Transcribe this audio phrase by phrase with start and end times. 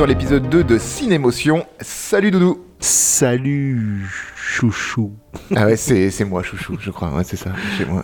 [0.00, 1.66] Dans l'épisode 2 de Cinémotion.
[1.78, 5.12] Salut Doudou Salut chouchou.
[5.54, 8.02] Ah ouais, c'est, c'est moi chouchou, je crois, ouais, c'est ça, chez moi.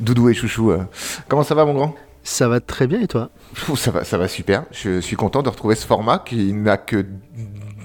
[0.00, 0.72] Doudou et chouchou.
[0.72, 0.82] euh.
[1.28, 1.94] Comment ça va mon grand?
[2.24, 3.30] Ça va très bien et toi?
[3.76, 4.64] Ça va, ça va super.
[4.72, 7.06] Je suis content de retrouver ce format qui n'a que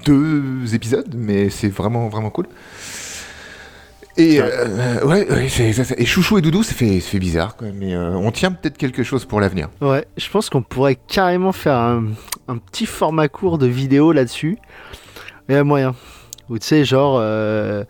[0.05, 2.48] deux épisodes, mais c'est vraiment vraiment cool.
[4.17, 8.11] Et euh, ouais, c'est- et chouchou et doudou, ça fait, ça fait bizarre mais euh,
[8.11, 9.70] on tient peut-être quelque chose pour l'avenir.
[9.81, 12.05] Ouais, je pense qu'on pourrait carrément faire un,
[12.47, 14.57] un petit format court de vidéo là-dessus.
[15.49, 15.95] Il y a moyen.
[16.49, 17.84] Ou tu sais, genre, euh,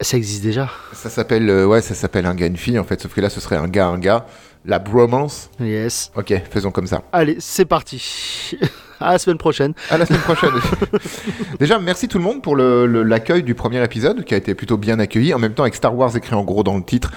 [0.00, 0.68] ça existe déjà.
[0.92, 3.30] Ça s'appelle, euh, ouais, ça s'appelle un gars une fille en fait, sauf que là
[3.30, 4.26] ce serait un gars un gars.
[4.68, 5.48] La bromance.
[5.60, 6.10] Yes.
[6.16, 7.02] Ok, faisons comme ça.
[7.12, 8.56] Allez, c'est parti.
[9.00, 9.74] à la semaine prochaine.
[9.90, 10.50] À la semaine prochaine.
[11.60, 14.98] Déjà, merci tout le monde pour l'accueil du premier épisode, qui a été plutôt bien
[14.98, 15.34] accueilli.
[15.34, 17.12] En même temps, avec Star Wars écrit en gros dans le titre,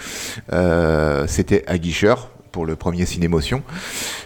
[0.54, 3.64] euh, c'était aguicheur pour le premier Cinémotion.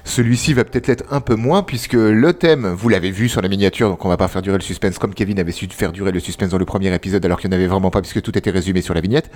[0.03, 3.49] Celui-ci va peut-être l'être un peu moins, puisque le thème, vous l'avez vu sur la
[3.49, 6.11] miniature, donc on va pas faire durer le suspense, comme Kevin avait su faire durer
[6.11, 8.37] le suspense dans le premier épisode, alors qu'il n'y en avait vraiment pas, puisque tout
[8.37, 9.29] était résumé sur la vignette.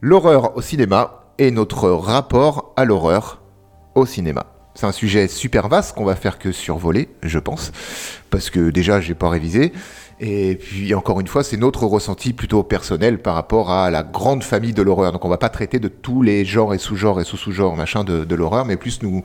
[0.00, 3.42] L'horreur au cinéma et notre rapport à l'horreur
[3.94, 4.59] au cinéma.
[4.74, 7.72] C'est un sujet super vaste qu'on va faire que survoler, je pense,
[8.30, 9.72] parce que déjà j'ai pas révisé.
[10.20, 14.42] Et puis encore une fois, c'est notre ressenti plutôt personnel par rapport à la grande
[14.42, 15.12] famille de l'horreur.
[15.12, 18.64] Donc on va pas traiter de tous les genres et sous-genres et sous-sous-genres de l'horreur,
[18.66, 19.22] mais plus nous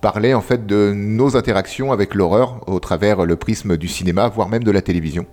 [0.00, 4.48] parler en fait de nos interactions avec l'horreur au travers le prisme du cinéma, voire
[4.48, 5.26] même de la télévision.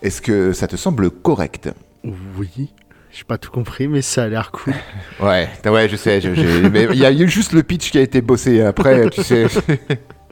[0.00, 1.68] Est-ce que ça te semble correct?
[2.04, 2.72] Oui.
[3.18, 4.74] J'ai pas tout compris, mais ça a l'air cool.
[5.20, 6.20] Ouais, ouais, je sais.
[6.20, 8.62] je- j'ai- mais il y a eu juste le pitch qui a été bossé.
[8.62, 9.46] Après, tu sais.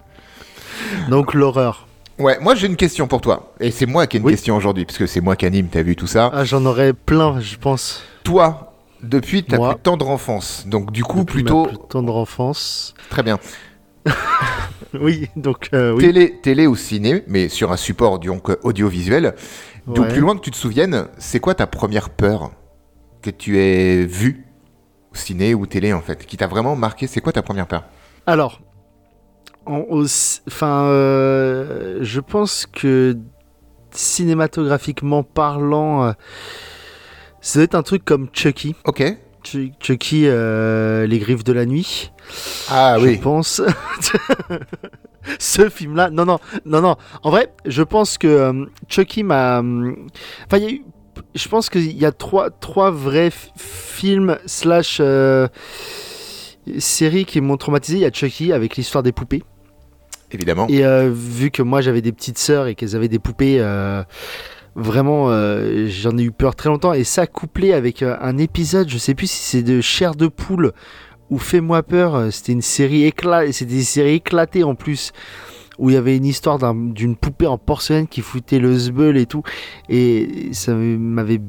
[1.09, 1.89] Donc, l'horreur.
[2.21, 3.53] Ouais, moi j'ai une question pour toi.
[3.59, 4.35] Et c'est moi qui ai une Oui.
[4.35, 6.31] question aujourd'hui, parce que c'est moi qui anime, t'as vu tout ça.
[6.33, 8.05] Ah, j'en aurais plein, je pense.
[8.23, 11.67] Toi, depuis ta plus tendre enfance, donc du coup Depuis ma plutôt...
[11.67, 12.95] plus tendre enfance.
[13.11, 13.39] Très bien.
[14.95, 16.05] Oui, donc, euh, oui.
[16.05, 19.35] Télé, télé ou ciné, mais sur un support donc audiovisuel.
[19.89, 20.09] Donc Ouais.
[20.09, 22.53] plus loin que tu te souviennes, c'est quoi ta première peur?
[23.33, 24.45] Que tu aies vue
[25.13, 27.85] au ciné ou télé en fait, qui t'a vraiment marqué C'est quoi ta première peur
[28.27, 28.61] Alors,
[29.67, 33.17] enfin, euh, je pense que
[33.91, 36.13] cinématographiquement parlant, euh,
[37.41, 38.75] ça doit être un truc comme Chucky.
[38.85, 39.03] Ok.
[39.45, 42.13] Ch- Chucky, euh, les griffes de la nuit.
[42.71, 43.17] Ah je oui.
[43.19, 43.63] pense.
[45.39, 46.97] Ce film-là, non, non, non, non.
[47.23, 49.59] En vrai, je pense que euh, Chucky m'a.
[49.59, 50.07] hum,
[50.47, 50.83] Enfin, il y a eu.
[51.37, 55.49] Je pense qu'il y a trois, trois vrais films slash euh,
[56.79, 57.99] séries qui m'ont traumatisé.
[57.99, 59.43] Il y a Chucky avec l'histoire des poupées.
[60.33, 60.67] Évidemment.
[60.69, 64.03] Et euh, vu que moi j'avais des petites sœurs et qu'elles avaient des poupées, euh,
[64.75, 65.27] vraiment
[65.89, 66.95] j'en ai eu peur très longtemps.
[66.95, 70.73] Et ça couplé avec un épisode, je sais plus si c'est de Chair de poule
[71.29, 75.13] ou Fais-moi peur, c'était une série éclatée, c'était des séries éclatées en plus.
[75.79, 79.17] Où il y avait une histoire d'un- d'une poupée en porcelaine qui foutait le zbeul
[79.17, 79.43] et tout.
[79.89, 81.41] Et ça m'avait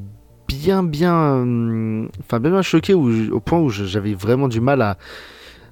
[0.46, 1.14] bien, bien.
[1.14, 4.96] euh, Enfin, bien, bien choqué au point où j'avais vraiment du mal à,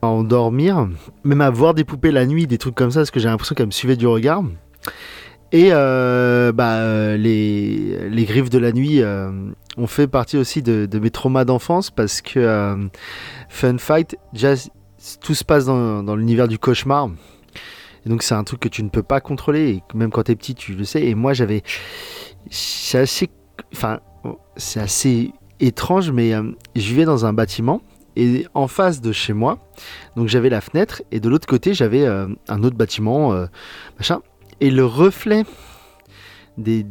[0.02, 0.88] à endormir,
[1.24, 3.54] même à voir des poupées la nuit, des trucs comme ça, parce que j'ai l'impression
[3.54, 4.42] qu'elles me suivaient du regard.
[5.52, 9.02] Et euh, bah, euh, les, griffes de la nuit
[9.76, 12.88] ont fait partie aussi de, mes traumas d'enfance parce que
[13.48, 14.54] Fun Fight, déjà,
[15.20, 17.10] tout se passe dans l'univers du cauchemar.
[18.06, 20.36] Donc c'est un truc que tu ne peux pas contrôler, et même quand tu es
[20.36, 21.04] petit, tu le sais.
[21.04, 21.62] Et moi, j'avais...
[22.50, 23.28] C'est assez...
[23.72, 24.00] Enfin,
[24.56, 27.80] c'est assez étrange, mais euh, je vivais dans un bâtiment,
[28.16, 29.58] et en face de chez moi,
[30.16, 33.46] donc j'avais la fenêtre et de l'autre côté j'avais euh, un autre bâtiment, euh,
[33.98, 34.20] machin.
[34.60, 35.44] Et le reflet
[36.56, 36.82] des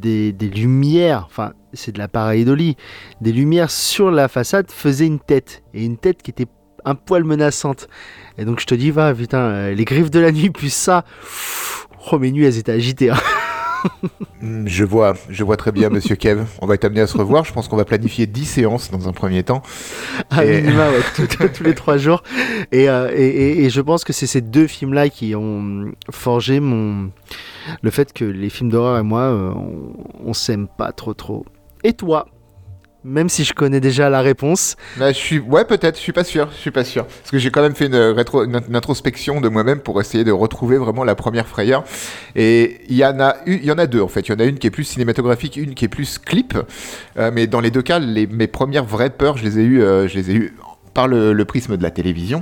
[0.53, 2.77] lumières, enfin c'est de la pareidolie,
[3.21, 5.63] des lumières sur la façade faisait une tête.
[5.73, 6.45] Et une tête qui était
[6.85, 7.87] un poil menaçante.
[8.37, 11.03] Et donc je te dis, va, putain, euh, les griffes de la nuit plus ça.
[12.11, 13.09] Oh mes nuits elles étaient agitées.
[13.09, 13.17] hein.
[14.41, 16.43] Hmm, Je vois, je vois très bien, monsieur Kev.
[16.61, 17.45] On va être amené à se revoir.
[17.45, 19.61] Je pense qu'on va planifier 10 séances dans un premier temps.
[20.31, 22.23] À Et- minima, ouais, tout- tous les trois jours.
[22.71, 26.59] Et, euh, et, et- et je pense que c'est ces deux films-là qui ont forgé
[26.59, 27.11] mon
[27.83, 29.93] le fait que les films d'horreur et moi, euh, on,
[30.29, 31.45] on s'aime pas trop trop.
[31.83, 32.27] Et toi?
[33.07, 34.77] Même si je connais déjà la réponse.
[34.97, 35.95] Bah, je suis, ouais, peut-être.
[35.95, 36.49] Je suis pas sûr.
[36.51, 37.05] Je suis pas sûr.
[37.05, 40.31] Parce que j'ai quand même fait une, rétro, une, introspection de moi-même pour essayer de
[40.31, 41.83] retrouver vraiment la première frayeur.
[42.35, 44.21] Et il y en a, deux en fait.
[44.21, 46.57] Il y en a une qui est plus cinématographique, une qui est plus clip.
[47.17, 50.07] Euh, mais dans les deux cas, mes premières vraies peurs, je les ai eues, euh,
[50.07, 50.57] je les ai eues
[50.95, 52.41] par le, prisme de la télévision.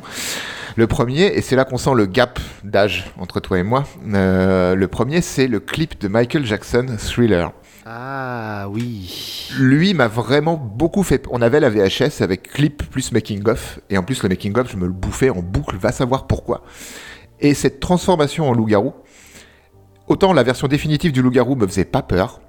[0.77, 3.83] Le premier, et c'est là qu'on sent le gap d'âge entre toi et moi.
[4.13, 7.51] euh, le premier, c'est le clip de Michael Jackson, Thriller.
[7.85, 9.49] Ah oui.
[9.59, 11.25] Lui m'a vraiment beaucoup fait.
[11.31, 14.71] On avait la VHS avec clip plus making of, et en plus le making of,
[14.71, 15.75] je me le bouffais en boucle.
[15.77, 16.61] Va savoir pourquoi.
[17.41, 18.93] Et cette transformation en loup-garou,
[20.07, 22.39] autant la version définitive du loup-garou me faisait pas peur,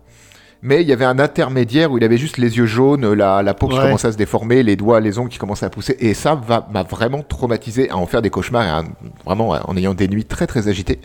[0.62, 3.54] mais il y avait un intermédiaire où il avait juste les yeux jaunes, la, la
[3.54, 3.82] peau qui Ouais.
[3.82, 6.40] commençait à se déformer, les doigts, les ongles qui commençaient à pousser, et ça
[6.70, 8.84] m'a vraiment traumatisé à en faire des cauchemars, et à-
[9.26, 11.00] vraiment en ayant des nuits très très agitées.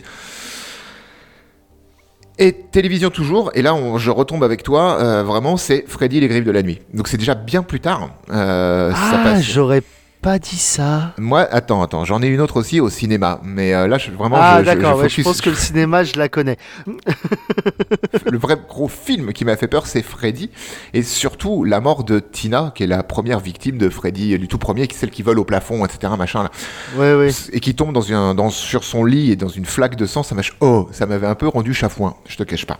[2.42, 6.28] Et télévision toujours, et là on- je retombe avec toi, euh, vraiment c'est Freddy les
[6.28, 6.80] griffes de la nuit.
[6.94, 8.08] Donc c'est déjà bien plus tard.
[8.32, 9.82] euh, Ah, j'aurais
[10.22, 11.14] pas dit ça.
[11.18, 14.36] Moi, attends, attends, j'en ai une autre aussi au cinéma, mais euh, là je, vraiment
[14.38, 16.56] ah, je, je- je d'accord, ouais, je pense que le cinéma, je la connais.
[18.30, 20.50] le vrai gros film qui m'a fait peur, c'est Freddy.
[20.94, 24.58] Et surtout, la mort de Tina, qui est la première victime de Freddy, du tout
[24.58, 26.12] premier, qui est celle qui vole au plafond, etc.
[26.18, 26.50] Machin, là.
[26.96, 27.30] Ouais, ouais.
[27.52, 30.22] Et qui tombe dans un, dans, sur son lit et dans une flaque de sang,
[30.22, 30.42] ça m'a.
[30.60, 32.78] Oh, ça m'avait un peu rendu chafouin, je te cache pas.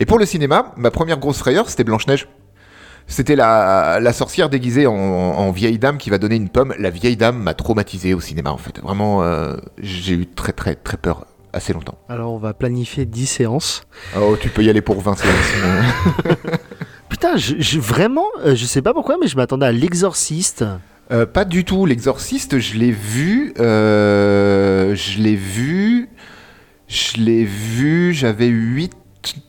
[0.00, 2.28] Et pour le cinéma, ma première grosse frayeur, c'était Blanche-Neige.
[3.06, 6.72] C'était la, la sorcière déguisée en, en vieille dame qui va donner une pomme.
[6.78, 8.80] La vieille dame m'a traumatisé au cinéma, en fait.
[8.80, 11.98] Vraiment, euh, j'ai eu très, très, très peur assez longtemps.
[12.08, 13.82] Alors, on va planifier 10 séances.
[14.18, 15.34] Oh, tu peux y aller pour 20 séances.
[17.10, 20.64] Putain, je, je- vraiment, euh, je sais pas pourquoi, mais je m'attendais à l'exorciste.
[21.10, 21.84] Euh, pas du tout.
[21.84, 23.52] L'exorciste, je l'ai vu.
[23.60, 26.08] euh, je l'ai vu.
[26.88, 28.14] Je l'ai vu.
[28.14, 28.92] J'avais 8,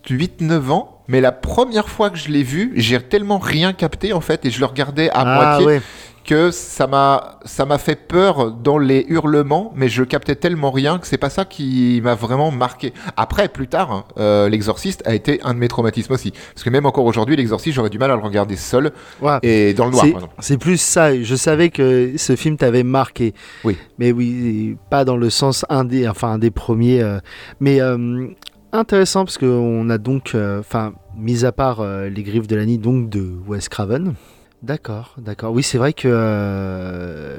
[0.10, 0.93] 8-9 ans.
[1.08, 4.46] Mais la première fois que je l'ai vu, j'ai tellement rien capté en fait.
[4.46, 5.82] Et je le regardais à ah, moitié ouais.
[6.26, 9.74] que ça m'a ça m'a fait peur dans les hurlements.
[9.76, 12.94] Mais je captais tellement rien que c'est pas ça qui m'a vraiment marqué.
[13.18, 16.32] Après, plus tard, hein, euh, l'exorciste a été un de mes traumatismes aussi.
[16.54, 18.92] Parce que même encore aujourd'hui, l'exorciste, j'aurais du mal à le regarder seul
[19.22, 19.40] Ouais.
[19.44, 20.06] et dans le noir.
[20.40, 21.22] C'est plus ça.
[21.22, 23.34] Je savais que ce film t'avait marqué.
[23.66, 23.78] Oui.
[23.98, 27.02] Mais oui, pas dans le sens un des, enfin un des premiers.
[27.02, 27.20] euh,
[27.60, 28.28] mais euh,
[28.74, 32.66] intéressant parce qu'on a donc, euh, enfin, mis à part euh, les griffes de la
[32.66, 34.16] nuit, donc de Wes Craven.
[34.62, 35.52] D'accord, d'accord.
[35.52, 37.38] Oui, c'est vrai que euh,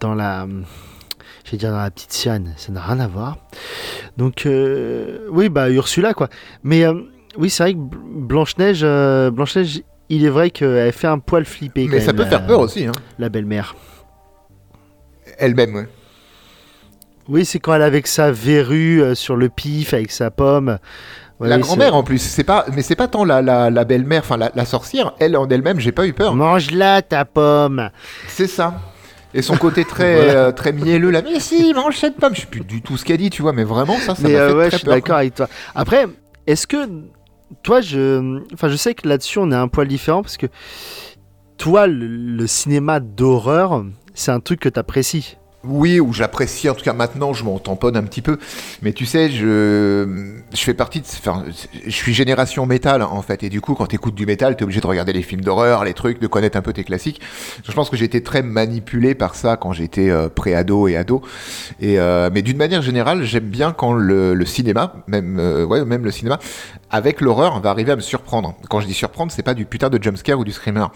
[0.00, 0.46] dans la,
[1.44, 3.36] je vais dire dans la petite sirène, ça n'a rien à voir.
[4.16, 6.28] Donc, euh, oui, bah Ursula quoi.
[6.62, 6.94] Mais euh,
[7.36, 8.82] oui, c'est vrai que Blanche Neige,
[9.32, 11.88] Blanche Neige, il est vrai qu'elle fait un poil flipper.
[11.88, 12.86] Mais quand ça même, peut faire peur aussi.
[12.86, 12.92] Hein.
[13.18, 13.74] La belle-mère.
[15.38, 15.88] Elle-même, ouais.
[17.28, 20.78] Oui, c'est quand elle est avec sa verrue euh, sur le pif, avec sa pomme.
[21.40, 24.22] Ouais, la grand-mère en plus, c'est pas, mais c'est pas tant la, la, la belle-mère,
[24.24, 26.34] enfin la, la sorcière, elle en elle-même, j'ai pas eu peur.
[26.36, 27.90] Mange-la, ta pomme.
[28.28, 28.74] C'est ça.
[29.32, 30.32] Et son côté très, Voilà.
[30.32, 32.36] euh, très mielleux là, mais si, mange cette pomme.
[32.36, 34.28] Je sais plus du tout ce qu'elle dit, tu vois, mais vraiment ça, ça m'a
[34.28, 35.48] euh, fait ouais, je suis d'accord avec toi.
[35.74, 36.06] Après,
[36.46, 36.86] est-ce que
[37.64, 40.46] toi, je, enfin, je sais que là-dessus, on est un poil différent parce que
[41.58, 43.84] toi, le, le cinéma d'horreur,
[44.14, 45.36] c'est un truc que t'apprécies.
[45.66, 48.38] Oui, ou j'apprécie, en tout cas maintenant, je m'en tamponne un petit peu.
[48.82, 51.06] Mais tu sais, je, je fais partie de.
[51.06, 51.44] Enfin,
[51.84, 53.42] je suis génération métal, en fait.
[53.42, 55.94] Et du coup, quand t'écoutes du métal, t'es obligé de regarder les films d'horreur, les
[55.94, 57.20] trucs, de connaître un peu tes classiques.
[57.66, 61.22] Je pense que j'ai été très manipulé par ça quand j'étais euh, pré-ado et ado.
[61.80, 65.84] Et, euh, mais d'une manière générale, j'aime bien quand le, le cinéma, même, euh, ouais,
[65.84, 66.38] même le cinéma,
[66.90, 68.54] avec l'horreur, va arriver à me surprendre.
[68.68, 70.86] Quand je dis surprendre, c'est pas du putain de jumpscare ou du screamer.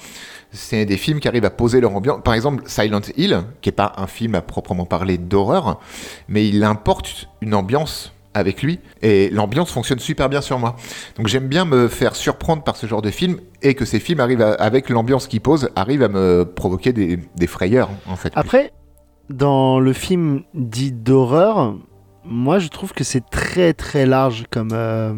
[0.50, 2.21] C'est des films qui arrivent à poser leur ambiance.
[2.25, 5.81] Par exemple, Silent Hill, qui est pas un film à proprement parler d'horreur,
[6.28, 10.76] mais il importe une ambiance avec lui et l'ambiance fonctionne super bien sur moi.
[11.17, 14.21] Donc j'aime bien me faire surprendre par ce genre de film et que ces films
[14.21, 18.33] arrivent avec l'ambiance qu'ils posent arrivent à me provoquer des, des frayeurs en fait.
[18.37, 18.73] Après,
[19.28, 21.75] dans le film dit d'horreur,
[22.25, 25.14] moi, je trouve que c'est très très large comme euh,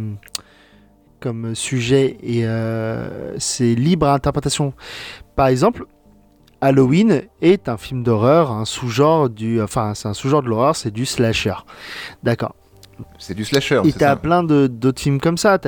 [1.20, 4.72] comme sujet et euh, c'est libre à interprétation.
[5.36, 5.84] Par exemple,
[6.60, 10.90] Halloween est un film d'horreur, un sous-genre du, enfin, c'est un sous-genre de l'horreur, c'est
[10.90, 11.54] du slasher.
[12.22, 12.54] D'accord.
[13.18, 13.80] C'est du slasher.
[13.84, 15.58] Et t'as plein de- d'autres films comme ça.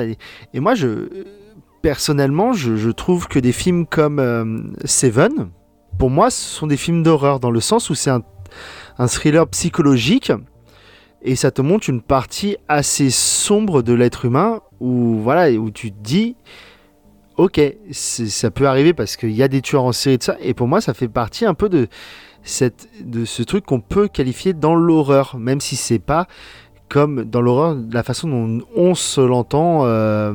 [0.53, 1.07] Et moi, je
[1.81, 4.45] personnellement, je, je trouve que des films comme euh,
[4.85, 5.49] Seven,
[5.99, 8.21] pour moi, ce sont des films d'horreur dans le sens où c'est un,
[8.97, 10.31] un thriller psychologique
[11.23, 15.91] et ça te montre une partie assez sombre de l'être humain où voilà où tu
[15.91, 16.35] te dis
[17.37, 17.59] ok
[17.91, 20.35] ça peut arriver parce qu'il y a des tueurs en série de ça.
[20.41, 21.87] Et pour moi ça fait partie un peu de
[22.99, 26.27] de ce truc qu'on peut qualifier dans l'horreur même si c'est pas
[26.93, 30.31] comme dans l'horreur la façon dont on se l'entend euh,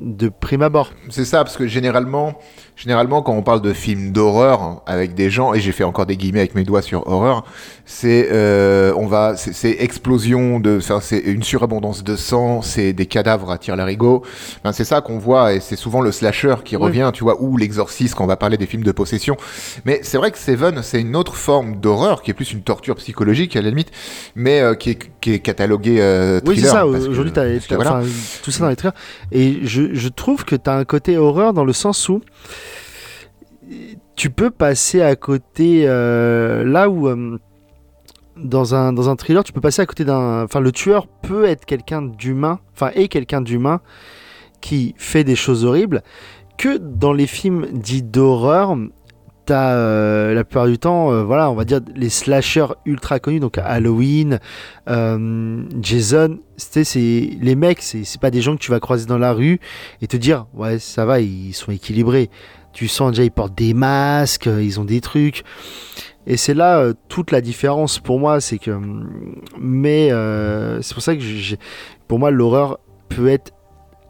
[0.00, 2.34] de prime abord C'est ça, parce que généralement,
[2.74, 6.16] généralement, quand on parle de films d'horreur avec des gens, et j'ai fait encore des
[6.16, 7.44] guillemets avec mes doigts sur horreur,
[7.84, 13.52] c'est euh, on va, c'est- explosion de, c'est une surabondance de sang, c'est des cadavres
[13.52, 14.22] à tir larigot.
[14.64, 16.82] Enfin, c'est ça qu'on voit, et c'est souvent le slasher qui Oui.
[16.82, 19.36] revient, tu vois, ou l'exorciste quand on va parler des films de possession.
[19.84, 22.96] Mais c'est vrai que Seven, c'est une autre forme d'horreur qui est plus une torture
[22.96, 23.92] psychologique à la limite,
[24.34, 27.32] mais euh, qui, est, qui est cataloguée euh, oui c'est ça aujourd'hui
[27.70, 27.98] voilà.
[27.98, 28.08] enfin,
[28.42, 28.96] tout ça dans les trailers
[29.32, 32.20] et je, je trouve que tu as un côté horreur dans le sens où
[34.16, 37.38] tu peux passer à côté euh, là où euh,
[38.36, 40.44] dans un, dans un thriller, tu peux passer à côté d'un.
[40.44, 43.80] Enfin, le tueur peut être quelqu'un d'humain, enfin, est quelqu'un d'humain
[44.60, 46.02] qui fait des choses horribles,
[46.58, 48.76] que dans les films dits d'horreur,
[49.50, 53.58] euh, la plupart du temps, euh, voilà, on va dire les slashers ultra connus, donc
[53.58, 54.38] Halloween,
[54.88, 59.32] euh, Jason, c'est les mecs, c'est pas des gens que tu vas croiser dans la
[59.32, 59.60] rue
[60.02, 62.30] et te dire, ouais, ça va, ils sont équilibrés.
[62.72, 65.42] Tu sens déjà, ils portent des masques, ils ont des trucs.
[66.26, 68.78] Et c'est là toute la différence pour moi, c'est que.
[69.58, 70.10] Mais
[70.82, 71.22] c'est pour ça que
[72.06, 72.78] pour moi, l'horreur
[73.08, 73.52] peut être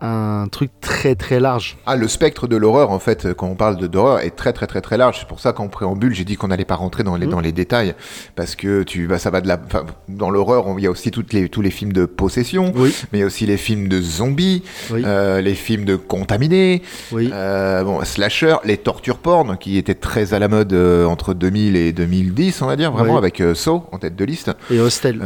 [0.01, 1.77] un truc très très large.
[1.87, 4.81] Ah, le spectre de l'horreur, en fait, quand on parle d'horreur, est très très très
[4.81, 5.19] très large.
[5.21, 7.33] C'est pour ça qu'en préambule, j'ai dit qu'on n'allait pas rentrer dans les, Mhm.
[7.33, 7.95] dans les détails,
[8.37, 9.61] parce que tu, bah, ça va de la,
[10.09, 13.19] dans l'horreur, il y a aussi toutes les, tous les films de possession, Oui, mais
[13.19, 17.31] il y a aussi les films de zombies, oui, euh, les films de contaminés, oui.
[17.33, 21.77] euh, bon, slasher, les tortures porn, qui étaient très à la mode euh, entre 2000
[21.77, 24.51] et 2010, on va dire, vraiment, avec euh, Saw en tête de liste.
[24.71, 25.21] Et Hostel.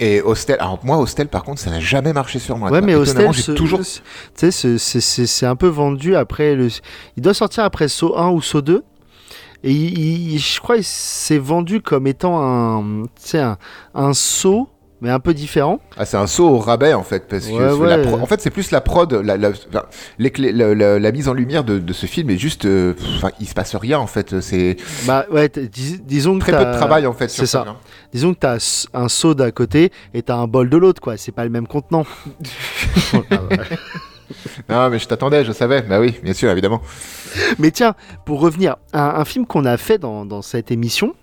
[0.00, 2.70] Et Hostel, alors moi, Hostel, par contre, ça n'a jamais marché sur moi.
[2.70, 4.00] Ouais, mais Hostel, j'ai toujours tu
[4.34, 6.68] sais, ce- c'est- c'est c'est un peu vendu après le.
[7.16, 8.84] Il doit sortir après Saut 1 ou Saut 2.
[9.64, 13.58] Et il- il- je crois c'est vendu comme étant un, tu sais, un,
[13.94, 14.68] un saut,
[15.00, 15.80] mais un peu différent.
[15.96, 18.50] Ah, c'est un saut au rabais en fait, parce que Ouais, la en fait c'est
[18.50, 23.30] plus la prod, la, mise en lumière de, de ce film est juste, euh, enfin,
[23.40, 24.76] il se passe rien en fait, c'est
[25.06, 27.28] Bah ouais, dis- disons que très peu de travail en fait.
[27.28, 27.64] c'est ça.
[27.64, 27.74] film.
[28.12, 31.16] Disons que t'as un seau d'un côté et t'as un bol de l'autre, quoi.
[31.16, 32.04] C'est pas le même contenant.
[34.68, 35.82] Non mais je t'attendais, je savais.
[35.82, 36.82] Bah oui, bien sûr, évidemment.
[37.58, 37.94] Mais tiens,
[38.26, 41.14] pour revenir, un, un film qu'on a fait dans, dans cette émission,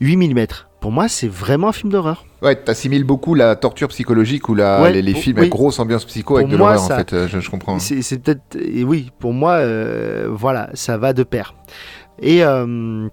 [0.00, 0.46] 8 mm.
[0.80, 2.24] Pour moi, c'est vraiment un film d'horreur.
[2.42, 5.40] Ouais, t'assimiles beaucoup la torture psychologique ou la, Ouais, les, films oui.
[5.42, 7.12] avec grosse ambiance psycho Pour avec de l'horreur en fait.
[7.12, 7.78] euh, je, je comprends.
[7.78, 8.56] C'est c'est peut-être.
[8.56, 11.54] et Oui, pour moi, euh, voilà, ça va de pair.
[12.22, 13.08] Et, euh,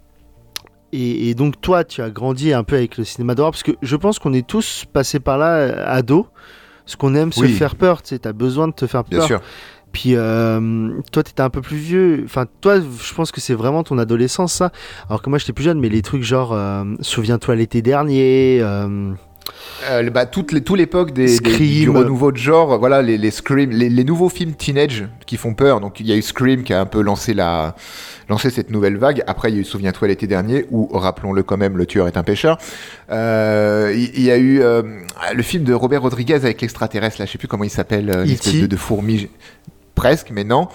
[0.94, 3.74] et, et donc, toi, tu as grandi un peu avec le cinéma d'horreur, parce que
[3.82, 6.26] je pense qu'on est tous passés par là, ados,
[6.86, 7.52] parce qu'on aime se Oui.
[7.54, 9.28] faire peur, tu sais, t'as besoin de te faire Bien peur.
[9.28, 9.42] sûr.
[9.98, 12.22] Puis euh, toi, t'étais un peu plus vieux.
[12.24, 14.72] Enfin, toi, je pense que c'est vraiment ton adolescence, ça.
[15.10, 18.60] Alors que moi, j'étais plus jeune, mais les trucs genre, euh, souviens-toi l'été dernier.
[18.62, 19.14] euh,
[19.90, 23.72] Euh, bah, toute les, tout l'époque des, du renouveau de genre, voilà, les, les Scream,
[23.72, 25.80] les, les nouveaux films teenage qui font peur.
[25.80, 27.76] Donc il y a eu Scream qui a un peu lancé la,
[28.30, 29.24] lancé cette nouvelle vague.
[29.26, 32.18] Après il y a eu Souviens-toi l'été dernier où, rappelons-le quand même, le tueur est
[32.18, 32.58] un pêcheur.
[33.10, 34.84] Euh, il y, a eu euh,
[35.34, 37.20] le film de Robert Rodriguez avec l'extraterrestre.
[37.20, 38.32] Là, je sais plus comment il s'appelle, E.T..
[38.32, 39.30] espèce de, de fourmi,
[39.98, 40.70] presque, mais non.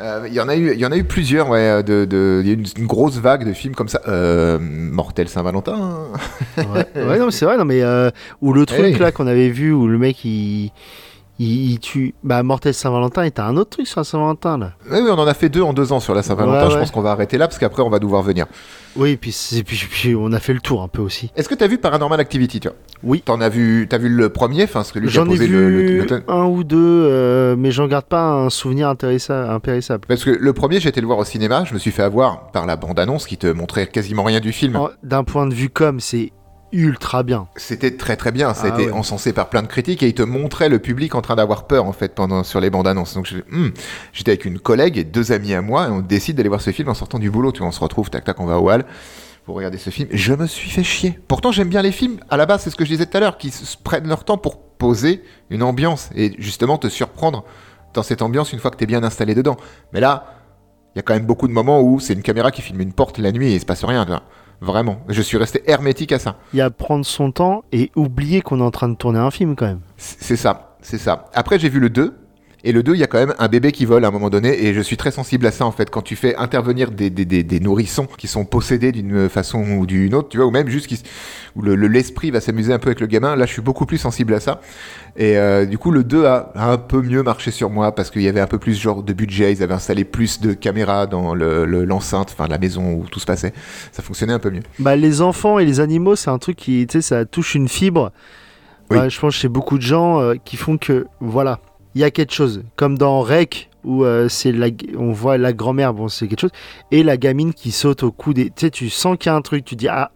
[0.00, 1.48] Euh, Il y en a eu, il y en a eu plusieurs.
[1.48, 4.00] Ouais, de, de- il y a eu une, une grosse vague de films comme ça.
[4.06, 6.04] Euh, Mortel Saint-Valentin.
[6.58, 7.82] Ouais, ouais, non, mais c'est vrai, non, mais.
[7.82, 8.10] euh,
[8.42, 8.98] ou le truc oui.
[8.98, 10.70] là qu'on avait vu où le mec il.
[11.40, 12.14] Il, il tue.
[12.24, 14.72] Bah, Mortel Saint-Valentin, et t'as un autre truc sur la Saint-Valentin là.
[14.90, 16.64] Oui, oui, on en a fait deux en deux ans sur la Saint-Valentin.
[16.64, 16.80] Ouais, Je ouais.
[16.80, 18.46] pense qu'on va arrêter là parce qu'après on va devoir venir.
[18.96, 21.30] Oui, puis, c'est- puis, puis on a fait le tour un peu aussi.
[21.36, 22.72] Est-ce que t'as vu Paranormal Activity, toi?
[23.04, 23.22] Oui.
[23.24, 26.24] T'en as vu, t'as vu le premier, enfin celui J'en ai vu le, le- le-
[26.26, 30.04] un ou deux, euh, mais j'en garde pas un souvenir impérissable.
[30.08, 31.62] Parce que le premier, j'ai été le voir au cinéma.
[31.64, 34.74] Je me suis fait avoir par la bande-annonce qui te montrait quasiment rien du film.
[34.76, 36.32] En- D'un point de vue com, c'est
[36.72, 37.48] ultra bien.
[37.56, 38.54] C'était très très bien.
[38.54, 38.92] Ça a été ouais.
[38.92, 41.84] encensé par plein de critiques et il te montrait le public en train d'avoir peur
[41.86, 43.14] en fait pendant sur les bandes annonces.
[43.14, 43.68] Donc hmm.
[44.12, 46.70] j'étais avec une collègue et deux amis à moi et on décide d'aller voir ce
[46.70, 47.52] film en sortant du boulot.
[47.52, 48.84] Tu vois, on se retrouve, tac tac, on va au hall
[49.44, 50.08] pour regarder ce film.
[50.12, 51.18] Je me suis fait chier.
[51.26, 52.18] Pourtant j'aime bien les films.
[52.28, 54.24] À la base, c'est ce que je disais tout à l'heure, qui se prennent leur
[54.24, 57.44] temps pour poser une ambiance et justement te surprendre
[57.94, 59.56] dans cette ambiance une fois que t'es bien installé dedans.
[59.92, 60.34] Mais là,
[60.94, 62.92] il y a quand même beaucoup de moments où c'est une caméra qui filme une
[62.92, 64.04] porte la nuit et il se passe rien.
[64.04, 64.22] tu vois.
[64.60, 66.36] Vraiment, je suis resté hermétique à ça.
[66.52, 69.30] Il y a prendre son temps et oublier qu'on est en train de tourner un
[69.30, 69.80] film quand même.
[69.96, 71.26] C'est ça, c'est ça.
[71.34, 72.14] Après, j'ai vu le 2.
[72.64, 74.30] Et le 2, il y a quand même un bébé qui vole à un moment
[74.30, 74.64] donné.
[74.66, 75.90] Et je suis très sensible à ça, en fait.
[75.90, 79.86] Quand tu fais intervenir des, des, des, des nourrissons qui sont possédés d'une façon ou
[79.86, 81.00] d'une autre, tu vois, ou même juste qui,
[81.54, 83.86] où le- le- l'esprit va s'amuser un peu avec le gamin, là, je suis beaucoup
[83.86, 84.60] plus sensible à ça.
[85.16, 88.22] Et euh, du coup, le 2 a un peu mieux marché sur moi parce qu'il
[88.22, 89.52] y avait un peu plus genre de budget.
[89.52, 93.20] Ils avaient installé plus de caméras dans le- le- l'enceinte, enfin, la maison où tout
[93.20, 93.52] se passait.
[93.92, 94.62] Ça fonctionnait un peu mieux.
[94.80, 97.68] Bah, les enfants et les animaux, c'est un truc qui, tu sais, ça touche une
[97.68, 98.10] fibre.
[98.90, 98.96] Oui.
[98.98, 101.60] Bah, je pense chez beaucoup de gens euh, qui font que, voilà,
[101.98, 102.62] il y a quelque chose.
[102.76, 106.52] Comme dans Rec, où euh, c'est la, on voit la grand-mère, bon, c'est quelque chose,
[106.92, 108.46] et la gamine qui saute au cou des.
[108.46, 110.12] Tu sais, tu sens qu'il y a un truc, tu dis, ah,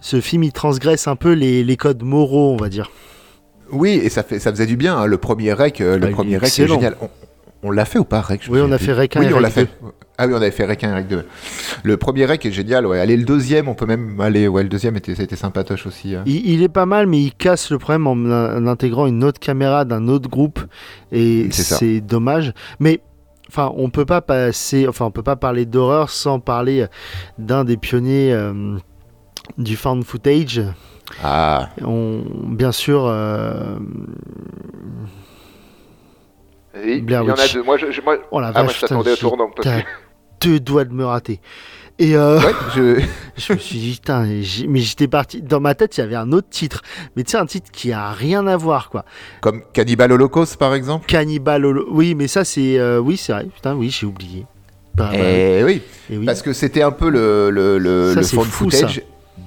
[0.00, 2.90] ce film, il transgresse un peu les, les codes moraux, on va dire.
[3.70, 4.96] Oui, et ça, fait, ça faisait du bien.
[4.98, 5.06] hein.
[5.06, 6.96] Le premier rec, euh, le Ah, premier rec, c'est génial.
[7.00, 7.08] On,
[7.62, 9.38] on l'a fait ou pas, rec Oui, on a fait Rec 1 Oui, et on
[9.38, 9.68] l'a fait.
[10.16, 11.26] Ah oui, on avait fait Rec 1 et Rec 2.
[11.82, 13.00] Le premier Rec est génial, ouais.
[13.00, 14.46] Allez, le deuxième, on peut même aller.
[14.46, 16.14] Ouais, le deuxième était, c'était sympatoche aussi.
[16.14, 16.22] hein.
[16.26, 19.40] Il, il est pas mal, mais il casse le problème en, en intégrant une autre
[19.40, 20.60] caméra d'un autre groupe,
[21.10, 22.52] et C'est dommage.
[22.78, 23.00] Mais
[23.48, 26.86] enfin, on peut pas passer, enfin, on peut pas parler d'horreur sans parler
[27.38, 28.76] d'un des pionniers euh,
[29.58, 30.62] du found footage.
[31.24, 33.76] Ah, On, bien sûr, euh,
[37.02, 37.54] Blair il y en a Witch.
[37.54, 37.62] deux.
[37.62, 39.50] Moi, je, je- moi- oh la ah, moi, vache, je t'attendais au tournant.
[39.54, 39.88] Parce j'ai que...
[40.44, 41.40] deux doigts de me rater.
[41.98, 43.00] Et euh, Ouais, je...
[43.36, 44.24] je me suis dit, putain,
[44.68, 45.40] mais j'étais parti.
[45.42, 46.82] Dans ma tête, il y avait un autre titre.
[47.16, 49.04] Mais tu sais, un titre qui a rien à voir, quoi.
[49.40, 51.06] Comme Cannibal Holocaust, par exemple?
[51.06, 52.78] Cannibal Oui, mais ça, c'est.
[52.78, 53.46] euh, oui, c'est vrai.
[53.54, 54.44] Putain, oui, j'ai oublié.
[54.96, 56.26] Bah, bah, Eh oui, et oui.
[56.26, 59.02] parce que c'était un peu le, le, le, Ça, le found fou, footage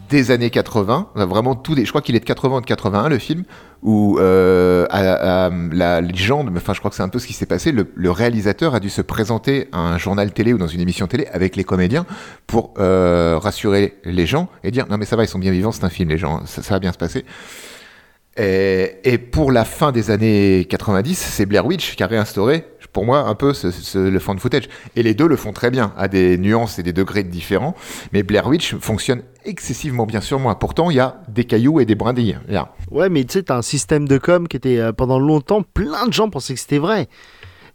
[0.10, 1.10] des années 80.
[1.16, 1.86] Vraiment tout des...
[1.86, 3.44] Je crois qu'il est de 80 ou de 81, le film,
[3.84, 7.72] où euh, la légende, enfin je crois que c'est un peu ce qui s'est passé,
[7.72, 11.08] le, le réalisateur a dû se présenter à un journal télé ou dans une émission
[11.08, 12.06] télé avec les comédiens
[12.48, 15.72] pour euh, rassurer les gens et dire non mais ça va, ils sont bien vivants,
[15.72, 17.26] c'est un film, les gens, ça, ça va bien se passer.
[18.38, 22.66] Et, et pour la fin des années 90, c'est Blair Witch qui a réinstauré,
[22.98, 24.68] pour moi, un peu ce, ce- le fan footage.
[24.96, 27.76] Et les deux le font très bien, à des nuances et des degrés différents.
[28.12, 30.58] Mais Blair Witch fonctionne excessivement bien sur moi.
[30.58, 32.40] Pourtant, il y a des cailloux et des brindilles.
[32.48, 32.74] Là.
[32.90, 36.08] Ouais, mais tu sais, t'as un système de com qui était euh, pendant longtemps, plein
[36.08, 37.08] de gens pensaient que c'était vrai.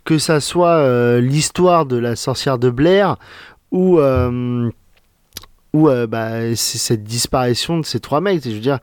[0.04, 3.14] Que ça soit euh, l'histoire de la sorcière de Blair
[3.70, 4.70] ou, euh,
[5.72, 8.42] ou bah, cette disparition de ces trois mecs.
[8.42, 8.80] Je veux dire,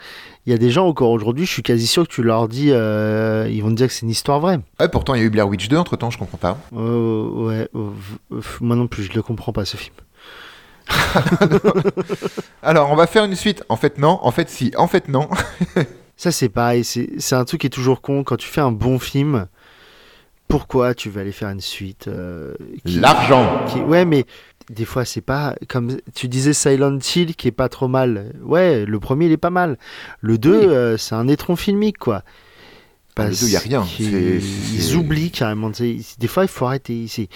[0.49, 2.71] il y a des gens encore aujourd'hui, je suis quasi sûr que tu leur dis,
[2.71, 4.59] euh, ils vont te dire que c'est une histoire vraie.
[4.79, 6.57] Ouais, pourtant, il y a eu Blair Witch 2 entre temps, je comprends pas.
[6.75, 9.93] Euh, ouais, euh, moi non plus, je le comprends pas ce film.
[12.63, 13.63] Alors, on va faire une suite.
[13.69, 14.19] En fait, non.
[14.23, 14.71] En fait, si.
[14.77, 15.29] En fait, non.
[16.17, 18.23] Ça, c'est pareil, c'est c'est un truc qui est toujours con.
[18.23, 19.45] Quand tu fais un bon film,
[20.47, 23.63] pourquoi tu vas aller faire une suite euh, qui- L'argent.
[23.67, 24.25] qui- Ouais, mais
[24.69, 25.55] des fois, c'est pas.
[25.67, 28.33] Comme tu disais, Silent Hill qui est pas trop mal.
[28.43, 29.77] Ouais, le premier, il est pas mal.
[30.21, 30.65] Le 2, Oui.
[30.67, 32.23] euh, c'est un étron filmique, quoi.
[33.17, 33.85] Ah, le deux, y a rien.
[33.99, 35.69] Ils oublient carrément.
[35.71, 37.05] Des fois, il faut arrêter.
[37.09, 37.27] C'est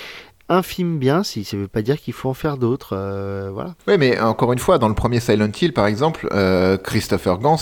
[0.48, 2.96] un film bien, si ça veut pas dire qu'il faut en faire d'autres.
[2.96, 3.76] euh, voilà.
[3.88, 7.58] Oui, mais encore une fois, dans le premier Silent Hill, par exemple, euh, Christopher Gans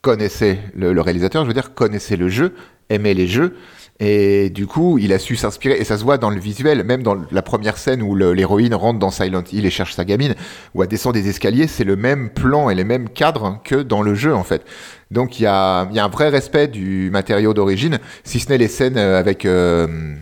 [0.00, 2.54] connaissait le, le réalisateur, je veux dire, connaissait le jeu,
[2.88, 3.56] aimait les jeux,
[4.00, 7.02] et du coup, il a su s'inspirer, et ça se voit dans le visuel, même
[7.02, 10.34] dans la première scène où l'héroïne rentre dans Silent Hill et cherche sa gamine,
[10.74, 14.02] où elle descend des escaliers, c'est le même plan et les mêmes cadres que dans
[14.02, 14.64] le jeu, en fait.
[15.10, 18.48] Donc, il y a, il y a un vrai respect du matériau d'origine, si ce
[18.48, 20.16] n'est les scènes euh, avec, euh,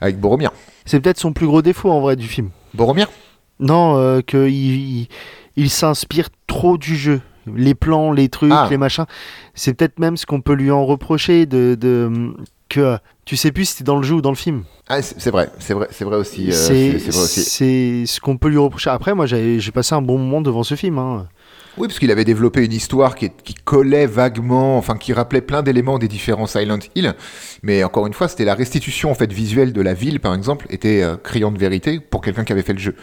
[0.00, 0.52] avec Boromir.
[0.84, 2.50] C'est peut-être son plus gros défaut en vrai du film.
[2.74, 3.10] Boromir?
[3.58, 5.08] Non, euh, que il, il-
[5.56, 7.20] il s'inspire trop du jeu.
[7.56, 8.66] Les plans, les trucs, Ah.
[8.70, 9.06] les machins.
[9.54, 12.32] C'est peut-être même ce qu'on peut lui en reprocher de, de
[12.68, 14.62] que tu sais plus si c'était dans le jeu ou dans le film.
[14.88, 16.48] Ah, c'est vrai, c'est vrai, c'est vrai aussi.
[16.48, 17.40] euh, c'est vrai aussi.
[17.42, 18.90] c'est ce qu'on peut lui reprocher.
[18.90, 20.98] Après, moi, j'ai j'ai passé un bon moment devant ce film.
[20.98, 21.26] hein.
[21.78, 25.62] Oui, parce qu'il avait développé une histoire qui, qui collait vaguement, enfin qui rappelait plein
[25.62, 27.14] d'éléments des différents Silent Hill.
[27.62, 30.66] Mais encore une fois, c'était la restitution en fait visuelle de la ville, par exemple,
[30.70, 32.96] était euh, criante vérité pour quelqu'un qui avait fait le jeu.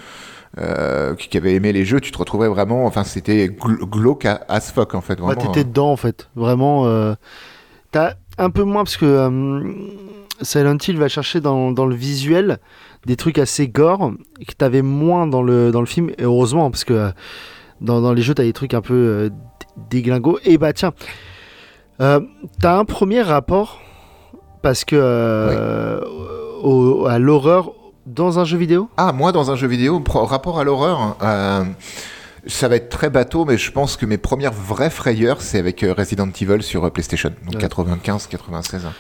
[0.60, 4.26] Euh, qui, qui avait aimé les jeux, tu te retrouvais vraiment, enfin c'était gl- glauque
[4.26, 5.18] à- as fuck en fait.
[5.18, 5.64] Bah, Vraiment, T'étais hein.
[5.70, 6.30] dedans, en fait.
[6.36, 6.86] Vraiment.
[6.88, 7.14] euh,
[7.92, 9.74] T'as un peu moins, parce que euh,
[10.42, 12.60] Silent Hill va chercher dans, dans le visuel
[13.06, 14.12] des trucs assez gore
[14.48, 16.10] que t'avais moins dans le, dans le film.
[16.18, 17.10] Et heureusement, parce que euh,
[17.82, 20.40] dans, dans les jeux, t'as des trucs un peu dé- déglingos.
[20.46, 20.94] Et bah, tiens,
[22.00, 23.80] t'as un premier rapport,
[24.62, 26.00] parce que.
[26.64, 27.72] au- à l'horreur
[28.08, 28.90] dans un jeu vidéo?
[28.98, 31.64] Ah, moi dans un jeu vidéo, rapport à l'horreur, euh,
[32.48, 35.84] ça va être très bateau, mais je pense que mes premières vraies frayeurs, c'est avec
[35.84, 37.62] euh, Resident Evil sur euh, PlayStation, donc Ouais.
[37.62, 38.86] 95, 96.
[38.86, 38.94] hein.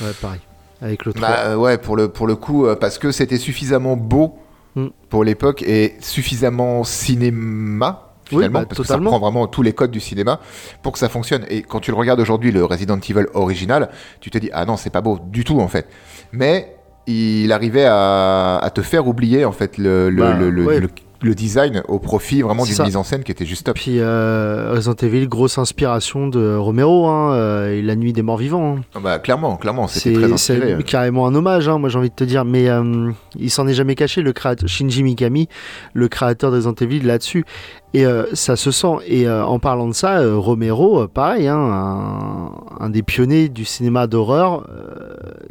[0.00, 0.40] Ouais, pareil.
[0.82, 1.28] Avec le 3.
[1.28, 4.38] Bah euh, ouais, pour le, pour le coup, euh, parce que c'était suffisamment beau
[4.76, 4.88] Mm.
[5.08, 8.10] pour l'époque et suffisamment cinéma.
[8.32, 10.40] Oui, Finalement, bah, parce que ça prend vraiment tous les codes du cinéma
[10.82, 11.44] pour que ça fonctionne.
[11.48, 14.76] Et quand tu le regardes aujourd'hui, le Resident Evil original, tu te dis ah non
[14.76, 15.86] c'est pas beau du tout en fait.
[16.32, 16.74] Mais
[17.06, 20.80] il arrivait à, à te faire oublier en fait le, le, Bah, le, le- ouais.
[20.80, 20.88] le-
[21.22, 23.76] le design au profit vraiment d'une mise en scène qui était juste top.
[23.76, 28.36] Puis euh, Resident Evil, grosse inspiration de Romero, hein, euh, et La Nuit des Morts
[28.36, 28.76] Vivants.
[28.76, 28.82] hein.
[28.94, 30.82] Ah Bah clairement, clairement, c'était C'est très c'est inspiré.
[30.82, 32.44] carrément un hommage, hein, moi j'ai envie de te dire.
[32.44, 35.48] Mais euh, il s'en est jamais caché, le créateur, Shinji Mikami,
[35.94, 37.46] le créateur de Resident Evil, là-dessus.
[37.94, 38.96] Et euh, ça se sent.
[39.06, 43.64] Et euh, en parlant de ça, euh, Romero, pareil, hein, un, un des pionniers du
[43.64, 44.66] cinéma d'horreur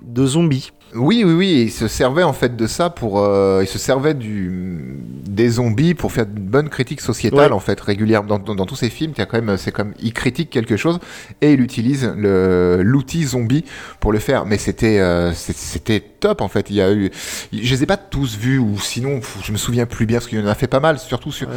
[0.06, 0.72] de zombies.
[0.96, 3.14] Oui, oui, oui, il se servait en fait de ça pour.
[3.62, 7.52] il se servait du, des zombies pour faire une bonne critique sociétale Ouais.
[7.52, 8.28] en fait, régulièrement.
[8.28, 10.78] Dans, dans- dans tous ces films, il a quand même, c'est comme, il critique quelque
[10.78, 11.00] chose
[11.42, 13.66] et il utilise l'outil zombie
[14.00, 14.46] pour le faire.
[14.46, 15.02] Mais c'était,
[15.34, 16.70] c'était top en fait.
[16.70, 17.10] Il y a eu,
[17.52, 20.40] je les ai pas tous vus ou sinon je me souviens plus bien parce qu'il
[20.42, 21.48] en a fait pas mal, surtout sur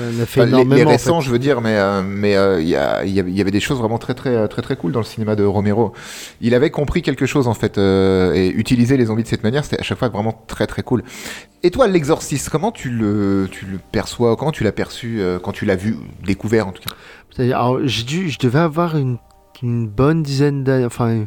[0.46, 3.78] les, récents, je veux dire, mais euh, mais euh, il y, y, avait des choses
[3.78, 5.92] vraiment très très très très cool dans le cinéma de Romero.
[6.40, 9.80] Il avait compris quelque chose en fait et utiliser les zombies de cette manière, c'était
[9.80, 11.02] à chaque fois vraiment très très cool.
[11.62, 15.64] Et toi, l'exorciste, comment tu le tu le perçois, comment tu l'as perçu quand tu
[15.64, 16.94] l'as vu, découvert en tout cas?
[17.42, 19.18] Alors, j'ai dû, je devais avoir une,
[19.62, 21.26] une bonne dizaine d'années, enfin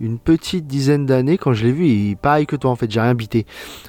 [0.00, 1.86] une petite dizaine d'années quand je l'ai vu.
[1.86, 3.46] Et pareil que toi, en fait, j'ai rien bité.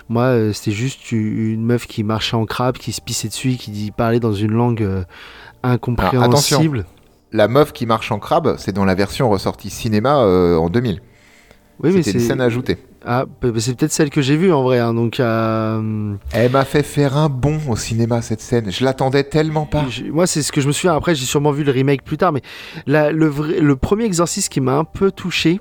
[0.09, 3.91] Moi, euh, c'était juste une meuf qui marchait en crabe, qui se pissait dessus, qui
[3.95, 5.03] parlait dans une langue euh,
[5.63, 6.85] incompréhensible.
[7.31, 11.01] la meuf qui marche en crabe, c'est dans la version ressortie cinéma euh, en 2000.
[11.83, 12.77] Oui, mais c'est une scène ajoutée.
[13.05, 14.79] Ah, bah, bah, c'est peut-être celle que j'ai vue en vrai.
[14.79, 18.71] Hein, donc, euh, Elle m'a fait faire un bond au cinéma cette scène.
[18.71, 19.85] Je l'attendais tellement pas.
[20.11, 20.95] moi, c'est ce que je me souviens.
[20.95, 22.41] Après, j'ai sûrement vu le remake plus tard, mais
[22.87, 25.59] le, le premier exorcisme qui m'a un peu touché,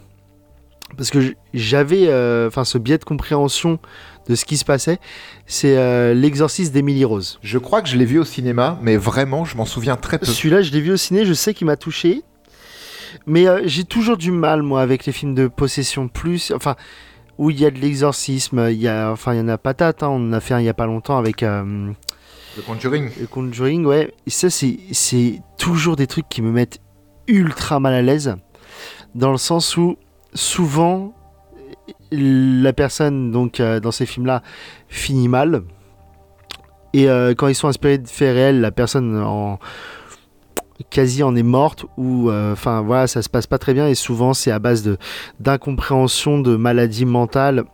[0.96, 3.78] parce que j'avais, euh, enfin, ce biais de compréhension
[4.28, 4.98] de ce qui se passait,
[5.46, 7.38] c'est euh, l'exorcisme d'Emily Rose.
[7.42, 10.26] Je crois que je l'ai vu au cinéma, mais vraiment, je m'en souviens très peu.
[10.26, 11.24] Celui-là, je l'ai vu au ciné.
[11.24, 12.22] Je sais qu'il m'a touché.
[13.26, 16.52] Mais euh, j'ai toujours du mal, moi, avec les films de possession plus.
[16.54, 16.76] Enfin,
[17.38, 18.68] où il y a de l'exorcisme.
[18.70, 20.02] Il y a, enfin, il y en a patate.
[20.02, 21.42] Hein, on en a fait un il y a pas longtemps avec.
[21.42, 21.92] Euh,
[22.56, 23.10] le Conjuring.
[23.20, 24.14] Le Conjuring, ouais.
[24.26, 26.80] Et ça, c'est toujours des trucs qui me mettent
[27.26, 28.36] ultra mal à l'aise.
[29.14, 29.96] Dans le sens où,
[30.34, 31.14] souvent,
[32.10, 34.42] la personne, donc, euh, dans ces films-là,
[34.88, 35.62] finit mal.
[36.92, 39.20] Et quand ils sont inspirés de faits réels, la personne
[40.90, 44.34] quasi en est morte ou euh, enfin ça se passe pas très bien et souvent
[44.34, 44.96] c'est à base de
[45.40, 47.64] d'incompréhension de maladies mentales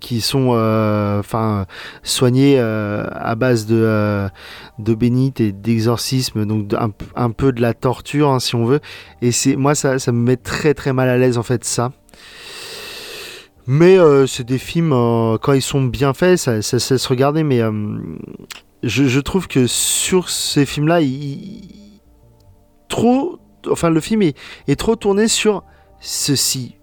[0.00, 1.66] qui sont euh, enfin
[2.02, 4.28] soignées euh, à base de
[4.78, 6.72] de bénite et d'exorcisme donc
[7.16, 8.80] un, peu de la torture hein, si on veut
[9.22, 11.92] et c'est moi ça, ça me met très très mal à l'aise en fait ça
[13.66, 14.90] mais c'est des films
[15.42, 17.60] quand ils sont bien faits ça, ça, se regarder mais
[18.82, 21.00] je, trouve que sur ces films là
[22.88, 23.38] trop.
[23.70, 25.62] Enfin, le film est, est trop tourné sur
[26.00, 26.76] ceci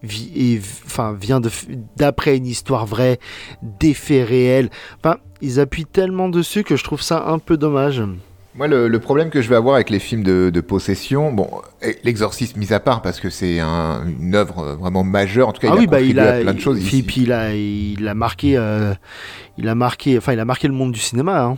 [0.86, 1.42] enfin, vient
[1.96, 3.20] d'après une histoire vraie,
[3.62, 4.70] des faits réels.
[4.98, 8.04] Enfin, ils appuient tellement dessus que je trouve ça un peu dommage.
[8.58, 11.50] Moi, le, problème que je vais avoir avec les films de, possession, bon,
[12.06, 15.50] l'exorcisme mis à part parce que c'est une œuvre vraiment majeure.
[15.50, 16.80] En tout cas, ah il a bah, il a, plein de choses.
[16.80, 18.94] Puis, puis il a, il a marqué, euh,
[19.58, 21.44] il a marqué, enfin, il a marqué le monde du cinéma.
[21.44, 21.58] Hein.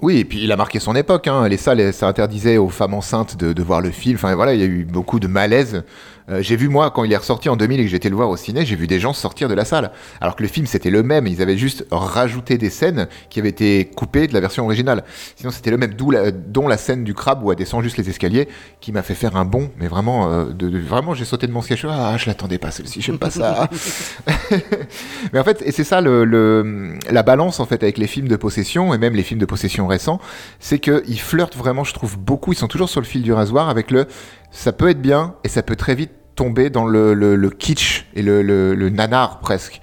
[0.00, 1.26] Oui, et puis il a marqué son époque.
[1.26, 1.48] Hein.
[1.48, 4.14] Les salles, ça interdisait aux femmes enceintes de, de, voir le film.
[4.14, 5.82] Enfin voilà, il y a eu beaucoup de malaise
[6.30, 8.28] euh, j'ai vu moi quand il est ressorti en 2000 et que j'étais le voir
[8.28, 9.92] au ciné, j'ai vu des gens sortir de la salle.
[10.20, 13.48] Alors que le film c'était le même, ils avaient juste rajouté des scènes qui avaient
[13.48, 15.04] été coupées de la version originale.
[15.36, 18.08] Sinon c'était le même, la, dont la scène du crabe où elle descend juste les
[18.08, 18.48] escaliers,
[18.80, 19.70] qui m'a fait faire un bond.
[19.78, 21.86] Mais vraiment, euh, de, vraiment j'ai sauté de mon siège.
[21.88, 23.68] Ah, je l'attendais pas celle-ci, j'aime pas ça.
[25.32, 28.36] mais en fait, et c'est ça le, la balance en fait avec les films de
[28.36, 30.20] possession et même les films de possession récents,
[30.60, 32.52] c'est qu'ils flirtent vraiment, je trouve beaucoup.
[32.52, 34.06] Ils sont toujours sur le fil du rasoir avec le
[34.50, 38.22] ça peut être bien et ça peut très vite tomber dans le, le, kitsch et
[38.22, 39.80] le, le, nanar presque.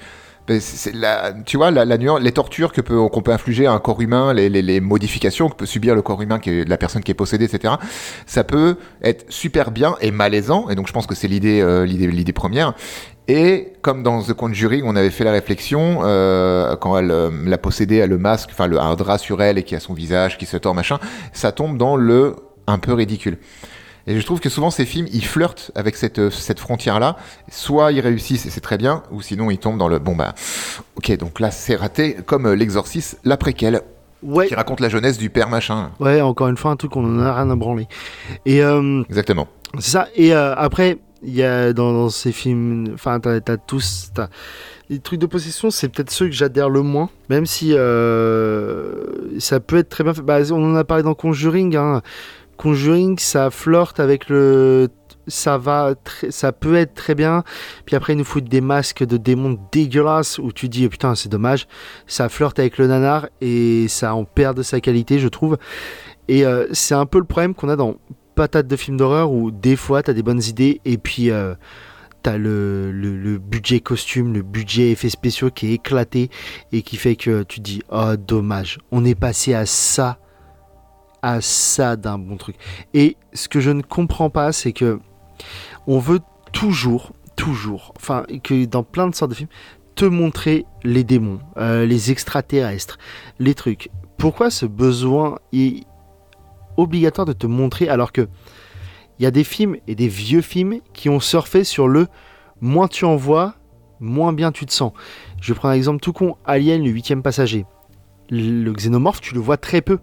[1.45, 4.49] Tu vois, la, la les tortures que qu'on peut infliger à un corps humain, les,
[4.49, 7.76] les, modifications que peut subir le corps humain, la personne qui est possédée, etc.
[8.26, 11.86] Ça peut être super bien et malaisant, et donc je pense que c'est l'idée, euh,
[11.86, 12.73] l'idée, l'idée première.
[13.30, 17.58] Et comme dans The Conjuring, on avait fait la réflexion euh, quand elle euh, l'a
[17.58, 20.38] possédée, a le masque, enfin le un drap sur elle et qui a son visage
[20.38, 20.99] qui se tord machin,
[21.32, 22.36] ça tombe dans le
[22.67, 23.38] un peu ridicule.
[24.05, 27.15] Et je trouve que souvent ces films, ils flirtent avec cette, euh, cette frontière-là.
[27.49, 30.33] Soit ils réussissent et c'est très bien, ou sinon ils tombent dans le bon bah
[30.95, 33.81] ok donc là c'est raté, comme euh, l'exorcisme, la préquelle.
[34.21, 34.47] Ouais.
[34.47, 35.91] Qui raconte la jeunesse du père machin.
[35.99, 37.89] Ouais, encore une fois, un truc qu'on en a rien à branler.
[38.45, 39.49] Et euh, Exactement.
[39.79, 40.07] C'est ça.
[40.15, 44.11] Et après, il y a dans, ces films, enfin, t'as as tous.
[44.17, 44.29] As,
[44.89, 49.77] les trucs de possession, c'est peut-être ceux que j'adhère le moins, même si ça peut
[49.77, 50.21] être très bien fait.
[50.21, 51.75] Bah, on en a parlé dans Conjuring.
[51.75, 52.01] Hein.
[52.57, 54.89] Conjuring, ça flirte avec le.
[55.27, 55.95] Ça va,
[56.29, 57.43] ça peut être très bien.
[57.85, 61.29] Puis après, ils nous foutent des masques de démons dégueulasses où tu dis, putain, c'est
[61.29, 61.67] dommage.
[62.07, 65.57] Ça flirte avec le nanar et ça en perd de sa qualité, je trouve.
[66.27, 67.95] Et euh, c'est un peu le problème qu'on a dans
[68.35, 71.31] Patate de films d'horreur où des fois, t'as des bonnes idées et puis.
[71.31, 71.55] Euh,
[72.23, 76.29] t'as le, le, budget costume, le budget effets spéciaux qui est éclaté
[76.71, 80.19] et qui fait que tu dis oh dommage, on est passé à ça
[81.23, 82.57] à ça d'un bon truc.
[82.93, 84.99] Et ce que je ne comprends pas, c'est que
[85.88, 86.19] on veut
[86.51, 89.49] toujours, toujours, enfin, que dans plein de sortes de films,
[89.95, 92.97] te montrer les démons, euh, les extraterrestres,
[93.39, 93.89] les trucs.
[94.17, 95.86] Pourquoi ce besoin est
[96.77, 98.27] obligatoire de te montrer alors que
[99.19, 102.07] il y a des films et des vieux films qui ont surfé sur le
[102.62, 103.55] moins tu en vois,
[103.99, 104.91] moins bien tu te sens.
[105.39, 107.65] Je prends un exemple tout con Alien, le huitième passager.
[108.29, 109.99] Le xénomorphe, tu le vois très peu.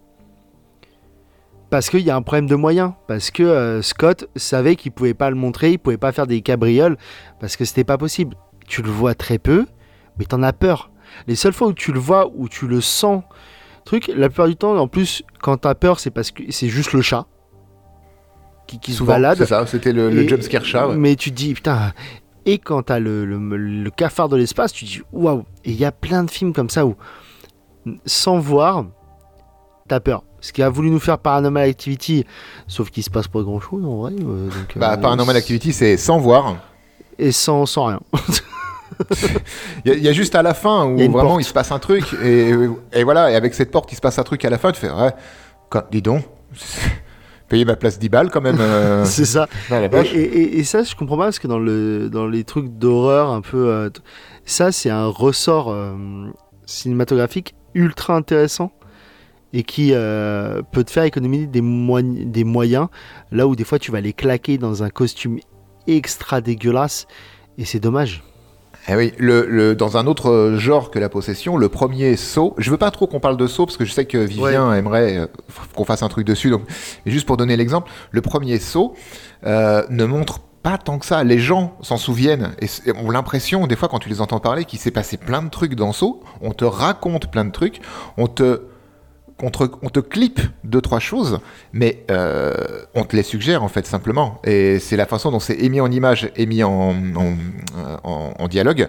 [1.70, 2.92] Parce qu'il y a un problème de moyens.
[3.06, 6.40] Parce que euh, Scott savait qu'il pouvait pas le montrer, il pouvait pas faire des
[6.42, 6.96] cabrioles,
[7.38, 8.36] parce que c'était pas possible.
[8.66, 9.66] Tu le vois très peu,
[10.18, 10.90] mais t'en as peur.
[11.26, 13.22] Les seules fois où tu le vois, où tu le sens,
[13.84, 16.92] truc, la plupart du temps, en plus, quand t'as peur, c'est parce que c'est juste
[16.92, 17.26] le chat
[18.66, 19.38] qui, qui se Souvent, balade.
[19.38, 20.88] c'est ça, c'était le, le jumpscare chat.
[20.88, 20.96] ouais.
[20.96, 21.92] Mais tu te dis, putain.
[22.46, 25.44] Et quand t'as le, le, le cafard de l'espace, tu te dis, waouh.
[25.64, 26.94] Et il y a plein de films comme ça où,
[28.06, 28.86] sans voir,
[29.88, 30.22] t'as peur.
[30.40, 32.24] Ce qui a voulu nous faire Paranormal Activity,
[32.66, 34.12] sauf qu'il se passe pas grand chose en vrai.
[34.12, 36.56] euh, donc, Bah, euh, Paranormal Activity, c'est sans voir.
[37.18, 38.00] Et sans, sans rien.
[39.84, 41.40] Il y, a- il y a juste à la fin où vraiment porte.
[41.42, 42.04] il se passe un truc.
[42.22, 42.52] Et,
[42.92, 44.72] et voilà, et avec cette porte, il se passe un truc à la fin.
[44.72, 45.12] Tu fais, ouais,
[45.68, 46.24] quand- dis donc,
[47.48, 48.58] payer ma place 10 balles quand même.
[48.60, 49.46] euh, C'est ça.
[50.14, 53.40] Et, et- ça, je comprends pas parce que dans, le, dans les trucs d'horreur un
[53.42, 53.68] peu.
[53.68, 53.90] euh,
[54.46, 55.92] ça, c'est un ressort euh,
[56.66, 58.72] cinématographique ultra intéressant
[59.52, 62.88] et qui euh, peut te faire économiser des, moy- des moyens
[63.32, 65.38] là où des fois tu vas les claquer dans un costume
[65.86, 67.06] extra dégueulasse
[67.58, 68.22] et c'est dommage.
[68.88, 72.70] Eh oui, le, le- dans un autre genre que la possession, le premier saut, je
[72.70, 75.26] veux pas trop qu'on parle de saut parce que je sais que Vivien aimerait euh,
[75.74, 76.48] qu'on fasse un truc dessus.
[76.50, 76.62] Donc,
[77.04, 78.94] mais juste pour donner l'exemple, le premier saut
[79.44, 81.24] euh, ne montre pas tant que ça.
[81.24, 84.78] Les gens s'en souviennent et ont l'impression, des fois, quand tu les entends parler, qu'il
[84.78, 86.22] s'est passé plein de trucs dans saut.
[86.40, 87.80] On te raconte plein de trucs,
[88.16, 88.62] on te
[89.42, 91.40] on te, on clip deux trois choses,
[91.72, 92.52] mais euh,
[92.94, 94.40] on te les suggère en fait simplement.
[94.44, 97.34] Et c'est la façon dont c'est émis en image, émis en, en,
[97.76, 98.88] euh, en- dialogue,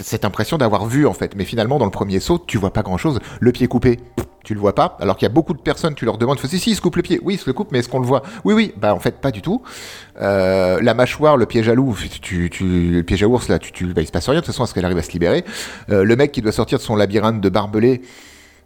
[0.00, 1.34] cette impression d'avoir vu en fait.
[1.36, 3.18] Mais finalement, dans le premier saut, tu vois pas grand chose.
[3.40, 3.98] Le pied coupé,
[4.44, 4.96] tu le vois pas.
[5.00, 6.96] Alors qu'il y a beaucoup de personnes, tu leur demandes, si si, il se coupe
[6.96, 7.20] le pied.
[7.22, 8.22] Oui, il se le coupe, mais est-ce qu'on le voit?
[8.44, 8.72] Oui, oui.
[8.76, 9.62] Bah en fait, pas du tout.
[10.20, 13.86] Euh, la mâchoire, le piège à loup, tu, le piège à ours là, tu, tu,
[13.86, 15.44] bah, il se passe rien de toute façon, parce qu'elle arrive à se libérer?
[15.88, 18.02] Le mec qui doit sortir de son labyrinthe de barbelés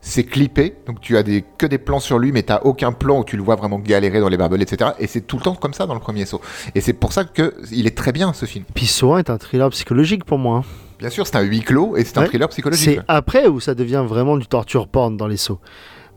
[0.03, 3.21] c'est clippé, donc tu as des, que des plans sur lui, mais t'as aucun plan
[3.21, 4.93] où tu le vois vraiment galérer dans les barbelés, etc.
[4.99, 6.41] Et c'est tout le temps comme ça dans le premier saut.
[6.75, 8.65] Et c'est pour ça que il est très bien ce film.
[8.75, 10.59] Puis Saw 1 est un thriller psychologique pour moi.
[10.59, 10.65] hein.
[10.99, 12.99] Bien sûr, c'est un huis clos et c'est un thriller psychologique.
[12.99, 15.61] C'est après où ça devient vraiment du torture porn dans les sauts.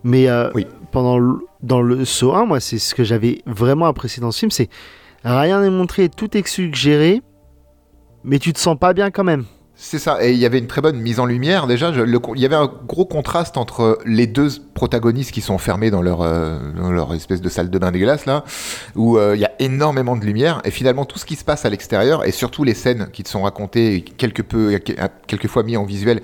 [0.06, 0.65] Mais euh, Oui.
[0.91, 4.39] pendant le- dans le saut 1, moi, c'est ce que j'avais vraiment apprécié dans ce
[4.39, 4.69] film, c'est
[5.24, 7.22] rien n'est montré, tout est suggéré,
[8.26, 9.46] mais tu te sens pas bien quand même.
[9.86, 11.91] C'est ça, et il y avait une très bonne mise en lumière déjà.
[11.91, 15.54] je- le con- il y avait un gros contraste entre les deux protagonistes qui sont
[15.54, 18.46] enfermés dans leur, euh, dans leur espèce de salle de bain dégueulasse là,
[18.96, 21.65] où euh, il y a énormément de lumière, et finalement tout ce qui se passe
[21.65, 24.80] à l'extérieur, et surtout les scènes qui te sont racontées, et quelque peu,
[25.28, 26.22] quelquefois mis en visuel,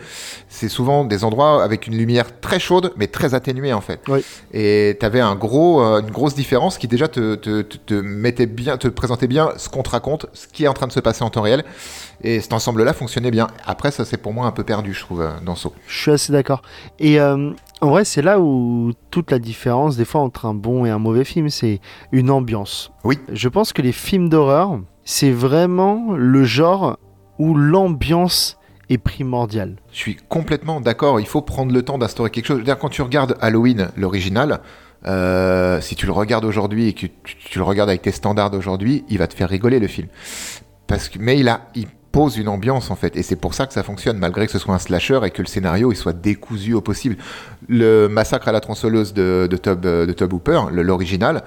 [0.47, 3.99] c'est souvent des endroits avec une lumière très chaude, mais très atténuée en fait.
[4.07, 4.23] Oui.
[4.53, 7.93] Et tu avais un gros, euh, une grosse différence qui déjà te, te, te, te
[7.93, 10.93] mettait bien, te présentait bien ce qu'on te raconte, ce qui est en train de
[10.93, 11.65] se passer en temps réel.
[12.21, 13.47] Et cet ensemble-là fonctionnait bien.
[13.65, 15.73] Après, ça c'est pour moi un peu perdu, je trouve, euh, dans Saut.
[15.87, 16.61] Je suis assez d'accord.
[16.99, 20.85] Et euh, en vrai, c'est là où toute la différence, des fois, entre un bon
[20.85, 21.79] et un mauvais film, c'est
[22.11, 22.91] une ambiance.
[23.03, 23.19] Oui.
[23.31, 26.97] Je pense que les films d'horreur, c'est vraiment le genre
[27.37, 28.57] où l'ambiance
[28.89, 29.77] est primordiale.
[29.91, 31.19] Je suis complètement d'accord.
[31.19, 32.57] Il faut prendre le temps d'instaurer quelque chose.
[32.57, 34.61] C'est-à-dire, quand tu regardes Halloween, l'original,
[35.05, 38.51] euh, si tu le regardes aujourd'hui et que tu, tu le regardes avec tes standards
[38.51, 40.07] d'aujourd'hui, il va te faire rigoler le film.
[40.87, 43.67] Parce que, mais il a, il pose une ambiance en fait, et c'est pour ça
[43.67, 46.13] que ça fonctionne, malgré que ce soit un slasher et que le scénario il soit
[46.13, 47.17] décousu au possible.
[47.67, 51.43] Le massacre à la tronçonneuse de, de euh, de Tob Hooper, l'original,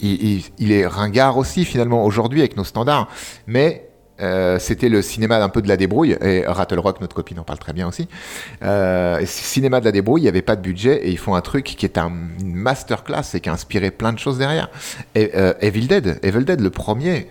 [0.00, 3.08] il, est ringard aussi finalement aujourd'hui avec nos standards,
[3.46, 3.86] mais
[4.20, 7.44] euh, c'était le cinéma un peu de la débrouille, et Rattle Rock, notre copine, en
[7.44, 8.08] parle très bien aussi.
[8.62, 11.40] Euh, cinéma de la débrouille, il n'y avait pas de budget, et ils font un
[11.40, 12.12] truc qui est un,
[12.44, 14.68] masterclass et qui a inspiré plein de choses derrière.
[15.14, 17.28] Et, Evil Dead, Evil Dead, le premier,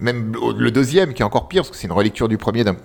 [0.00, 2.76] même le deuxième, qui est encore pire, parce que c'est une relecture du premier d'un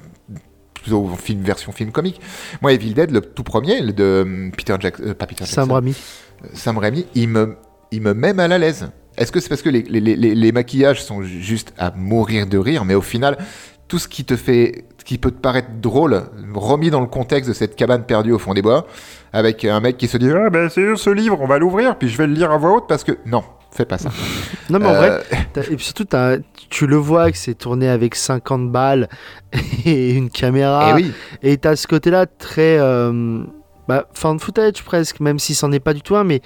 [1.18, 2.20] film, version film comique.
[2.62, 5.62] Moi, Evil Dead, le tout premier, le de hum, Peter Jackson, euh, pas Peter Jackson,
[5.62, 5.96] Sam Raimi.
[6.54, 7.56] Sam Raimi, il me,
[7.92, 8.90] il me met mal à l'aise.
[9.18, 12.58] Est-ce que c'est parce que les, les, les, les maquillages sont juste à mourir de
[12.58, 13.38] rire, mais au final,
[13.88, 16.24] tout ce qui te fait, ce qui peut te paraître drôle,
[16.54, 18.88] remis dans le contexte de cette cabane perdue au fond des bois,
[19.34, 22.08] avec un mec qui se dit ah ben c'est ce livre, on va l'ouvrir, puis
[22.08, 24.10] je vais le lire à voix haute parce que non, fais pas ça.
[24.70, 25.10] Non, mais en vrai,
[25.58, 26.06] Euh, Et puis surtout,
[26.70, 29.10] tu le vois que c'est tourné avec 50 balles
[29.86, 30.92] et une caméra.
[30.92, 32.78] eh oui, Et t'as ce côté-là très.
[32.80, 33.44] Euh,
[33.90, 36.42] bah, fan footage presque, même si c'en est pas du tout un, mais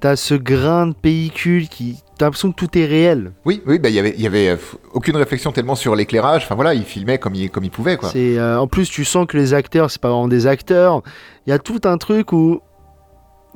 [0.00, 1.98] t'as ce grain de pellicule qui.
[2.16, 3.32] T'as l'impression que tout est réel.
[3.44, 4.56] oui, oui, bah, il y avait, y avait euh,
[4.92, 6.44] aucune réflexion tellement sur l'éclairage.
[6.44, 8.10] Enfin voilà, il filmait comme il, comme il pouvait quoi.
[8.10, 11.02] C'est, euh, en plus, tu sens que les acteurs, c'est pas vraiment des acteurs.
[11.46, 12.60] Il y a tout un truc où.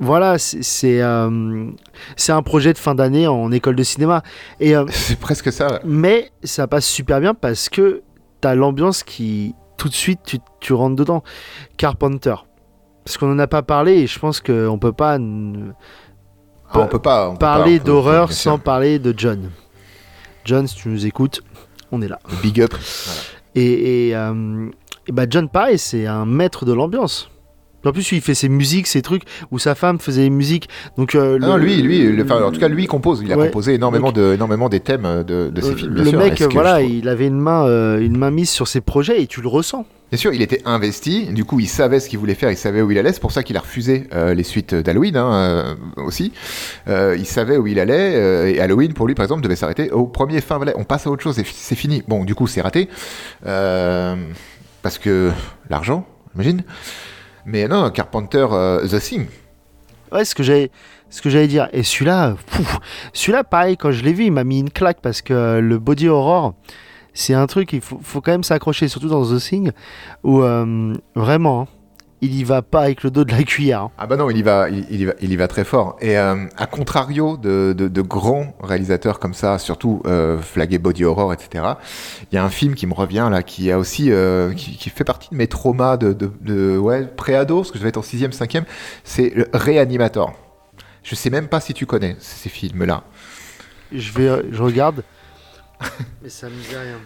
[0.01, 1.69] Voilà, c'est c'est, euh,
[2.15, 4.23] c'est un projet de fin d'année en école de cinéma.
[4.61, 5.67] Et, C'est presque ça.
[5.67, 5.79] ouais.
[5.83, 8.01] mais ça passe super bien parce que
[8.39, 11.21] t'as l'ambiance qui, tout de suite, tu, tu rentres dedans.
[11.77, 12.35] Carpenter.
[13.03, 15.73] Parce qu'on en a pas parlé et je pense qu'on peut pas n-
[16.73, 18.51] on peut pas on parler d'horreur sûr.
[18.53, 19.49] sans parler de John.
[20.45, 21.41] John, si tu nous écoutes,
[21.91, 22.19] on est là.
[22.41, 22.71] Big up.
[22.73, 23.19] Voilà.
[23.55, 24.67] Et, et, euh,
[25.07, 27.29] et bah John, pareil, c'est un maître de l'ambiance.
[27.85, 30.67] En plus, il fait ses musiques, ses trucs, où sa femme faisait les musiques.
[30.97, 33.21] Donc, euh, Ah non, lui, lui, le- enfin, en tout cas, lui il compose.
[33.23, 33.45] Il a Ouais.
[33.47, 35.93] composé énormément, Donc- de, énormément des thèmes de, de ses euh, films.
[35.93, 36.19] Bien le sûr.
[36.19, 39.41] mec, voilà, il avait une main, euh, une main mise sur ses projets et tu
[39.41, 39.85] le ressens.
[40.09, 41.27] Bien sûr, il était investi.
[41.27, 42.49] Du coup, il savait ce qu'il voulait faire.
[42.49, 43.13] Il savait où il allait.
[43.13, 46.33] C'est pour ça qu'il a refusé euh, les suites d'Halloween hein, euh, aussi.
[46.87, 48.53] Euh, il savait où il allait.
[48.53, 50.57] et Halloween, pour lui, par exemple, devait s'arrêter au premier fin.
[50.57, 51.39] Voilà, on passe à autre chose.
[51.45, 52.03] C'est fini.
[52.07, 52.89] Bon, du coup, c'est raté.
[53.43, 55.31] Parce que
[55.69, 56.63] l'argent, j'imagine.
[57.45, 58.47] Mais non, Carpenter,
[58.89, 59.27] The Thing.
[60.11, 61.69] Ouais, ce que ce que j'allais dire.
[61.71, 62.35] Et celui-là,
[63.13, 66.07] celui-là, pareil, quand je l'ai vu, il m'a mis une claque parce que le body
[66.07, 66.55] horror,
[67.13, 69.71] c'est un truc, il faut, faut quand même s'accrocher, surtout dans The Thing,
[70.23, 71.67] où euh, vraiment, hein,
[72.21, 73.83] il y va pas avec le dos de la cuillère.
[73.83, 73.91] hein.
[73.97, 75.95] Ah bah non, il y va, il, il y va, il y va très fort.
[76.01, 81.05] Et euh, à contrario de, de- de grands réalisateurs comme ça, surtout euh, flagué body
[81.05, 81.63] horror, etc.
[82.29, 84.89] Il y a un film qui me revient là, qui a aussi, euh, qui, qui
[84.89, 87.97] fait partie de mes traumas de, de, de- ouais, pré-ado, parce que je vais être
[87.97, 88.65] en sixième, cinquième.
[89.05, 90.33] C'est le Réanimator.
[91.03, 93.03] Je sais même pas si tu connais ces films-là.
[93.93, 95.03] Je vais, je regarde,
[96.23, 96.97] mais ça me dit rien.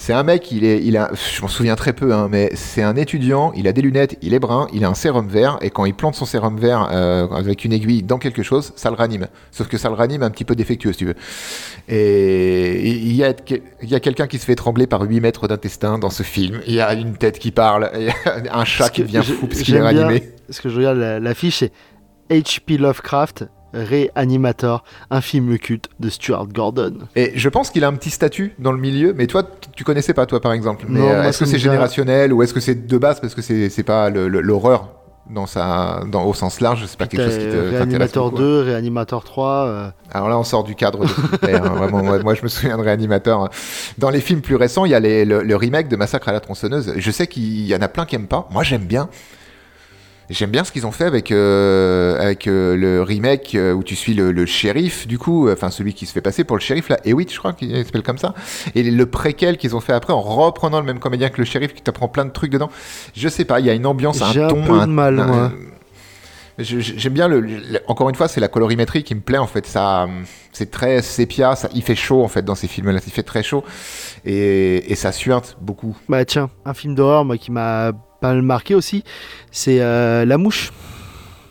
[0.00, 2.84] C'est un mec, il est, il a, je m'en souviens très peu, hein, mais c'est
[2.84, 5.70] un étudiant, il a des lunettes, il est brun, il a un sérum vert, et
[5.70, 8.94] quand il plante son sérum vert euh, avec une aiguille dans quelque chose, ça le
[8.96, 9.26] ranime.
[9.50, 11.16] Sauf que ça le ranime un petit peu défectueux, si tu veux.
[11.88, 13.34] Et il y a,
[13.82, 16.60] il y a quelqu'un qui se fait trembler par 8 mètres d'intestin dans ce film.
[16.68, 18.08] Il y a une tête qui parle, et
[18.52, 20.28] un chat qui devient j'ai- fou parce qu'il est bien- ranimé.
[20.46, 21.72] Parce que je regarde la- l'affiche, c'est
[22.30, 22.76] H.P.
[22.78, 23.46] Lovecraft,
[23.84, 26.94] Réanimator, un film culte de Stuart Gordon.
[27.16, 29.42] Et je pense qu'il a un petit statut dans le milieu, mais toi,
[29.74, 30.86] tu connaissais pas, toi, par exemple.
[30.88, 33.82] Mais euh, est-ce que c'est générationnel ou est-ce que c'est de base parce que c'est
[33.84, 34.90] pas l'horreur
[35.30, 38.60] dans sa, dans, au sens large, c'est pas quelque chose qui te Réanimator beaucoup, 2,
[38.62, 39.46] Réanimator 3.
[39.66, 42.02] euh, Alors là, on sort du cadre de hein, vraiment.
[42.02, 43.40] Moi, moi, je me souviens de Réanimateur.
[43.42, 43.50] hein.
[43.98, 46.32] Dans les films plus récents, il y a les- le, le remake de Massacre à
[46.32, 46.94] la tronçonneuse.
[46.96, 48.48] Je sais qu'il y en a plein qui aiment pas.
[48.50, 49.10] Moi, j'aime bien.
[50.30, 53.96] J'aime bien ce qu'ils ont fait avec, euh, avec euh, le remake euh, où tu
[53.96, 56.90] suis le, le shérif, du coup, enfin celui qui se fait passer pour le shérif,
[56.90, 58.34] là, Hewitt, je crois qu'il s'appelle comme ça,
[58.74, 61.72] et le préquel qu'ils ont fait après en reprenant le même comédien que le shérif
[61.72, 62.68] qui t'apprend plein de trucs dedans.
[63.16, 64.62] Je sais pas, il y a une ambiance, un J'ai un ton.
[64.64, 65.50] peu de mal, moi.
[66.58, 69.64] J'aime bien le, le- Encore une fois, c'est la colorimétrie qui me plaît en fait.
[69.64, 70.08] Ça,
[70.52, 71.54] c'est très sépia.
[71.54, 72.98] Ça, il fait chaud en fait dans ces films-là.
[73.06, 73.62] Il fait très chaud
[74.24, 75.96] et, et ça suinte beaucoup.
[76.08, 79.04] Bah tiens, un film d'horreur moi qui m'a pas mal marqué aussi,
[79.50, 80.72] c'est euh, La Mouche.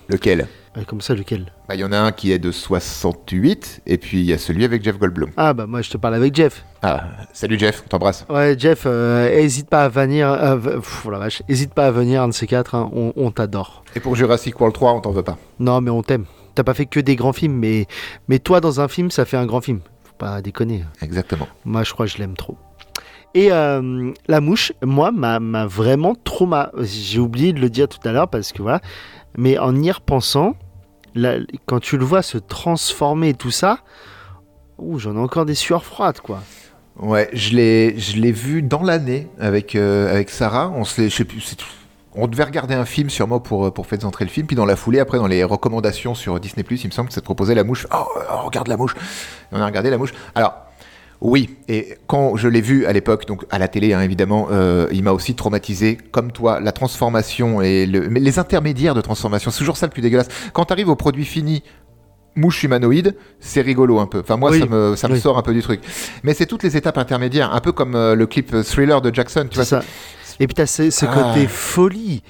[0.10, 0.48] Lequel?
[0.78, 1.52] Euh, comme ça, lequel?
[1.68, 4.38] Bah, Il y en a un qui est de 68 et puis il y a
[4.38, 5.32] celui avec Jeff Goldblum.
[5.36, 6.64] Ah bah moi je te parle avec Jeff.
[6.82, 7.04] Ah,
[7.34, 8.26] salut Jeff, on t'embrasse.
[8.30, 10.30] Ouais Jeff, euh, hésite pas à venir.
[10.32, 12.76] euh, pff, oh la vache, hésite pas à venir un de ces quatre.
[12.76, 13.84] hein, on on t'adore.
[13.96, 15.38] Et pour Jurassic World 3, on t'en veut pas.
[15.60, 16.26] Non mais on t'aime.
[16.56, 17.86] T'as pas fait que des grands films, mais
[18.28, 19.80] mais toi dans un film ça fait un grand film.
[20.04, 20.84] Faut pas déconner.
[21.02, 21.48] Exactement.
[21.66, 22.58] Moi, je crois que je l'aime trop.
[23.34, 26.72] Et euh, la mouche, moi, m'a vraiment trauma.
[26.80, 28.82] J'ai oublié de le dire tout à l'heure parce que voilà.
[29.38, 30.56] Mais en y repensant,
[31.66, 33.80] quand tu le vois se transformer et tout ça,
[34.96, 36.42] j'en ai encore des sueurs froides, quoi.
[37.00, 40.74] Ouais, je l'ai, vu dans l'année avec, euh, avec Sarah.
[42.20, 44.48] On devait regarder un film sûrement pour, pour faire entrer le film.
[44.48, 47.22] Puis dans la foulée, après, dans les recommandations sur Disney+, il me semble que ça
[47.22, 47.86] te proposait La Mouche.
[47.94, 48.96] Oh, oh, regarde La Mouche.
[49.52, 50.14] On a regardé La Mouche.
[50.34, 50.67] Alors,
[51.20, 54.88] oui, et quand je l'ai vu à l'époque, donc à la télé hein, évidemment, euh,
[54.92, 59.50] il m'a aussi traumatisé, comme toi, la transformation et le, mais les intermédiaires de transformation,
[59.50, 60.28] c'est toujours ça le plus dégueulasse.
[60.54, 61.64] Quand tu arrives au produit fini,
[62.36, 64.20] mouche humanoïde, c'est rigolo un peu.
[64.20, 65.20] Enfin moi Oui, ça me, ça me oui.
[65.20, 65.82] sort un peu du truc.
[66.22, 69.48] Mais c'est toutes les étapes intermédiaires, un peu comme euh, le clip Thriller de Jackson,
[69.50, 69.66] tu vois.
[69.66, 69.82] Ça.
[70.40, 71.14] Et puis t'as ce, ce Ah.
[71.34, 72.22] côté folie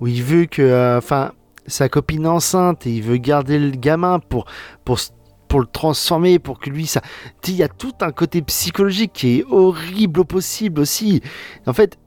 [0.00, 1.32] où il veut que, euh, enfin,
[1.66, 4.44] sa copine enceinte et il veut garder le gamin pour
[4.84, 5.00] pour
[5.48, 7.00] pour le transformer, pour que lui ça.
[7.46, 11.22] Il y a tout un côté psychologique qui est horrible au possible aussi.
[11.66, 11.98] En fait,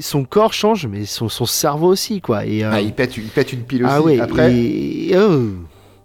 [0.00, 2.46] son corps change, mais son, son cerveau aussi, quoi.
[2.46, 3.92] Et, euh, Ah, il, pète, il pète une pile aussi.
[3.94, 4.18] ah ouais.
[4.20, 5.42] Après, et- oh.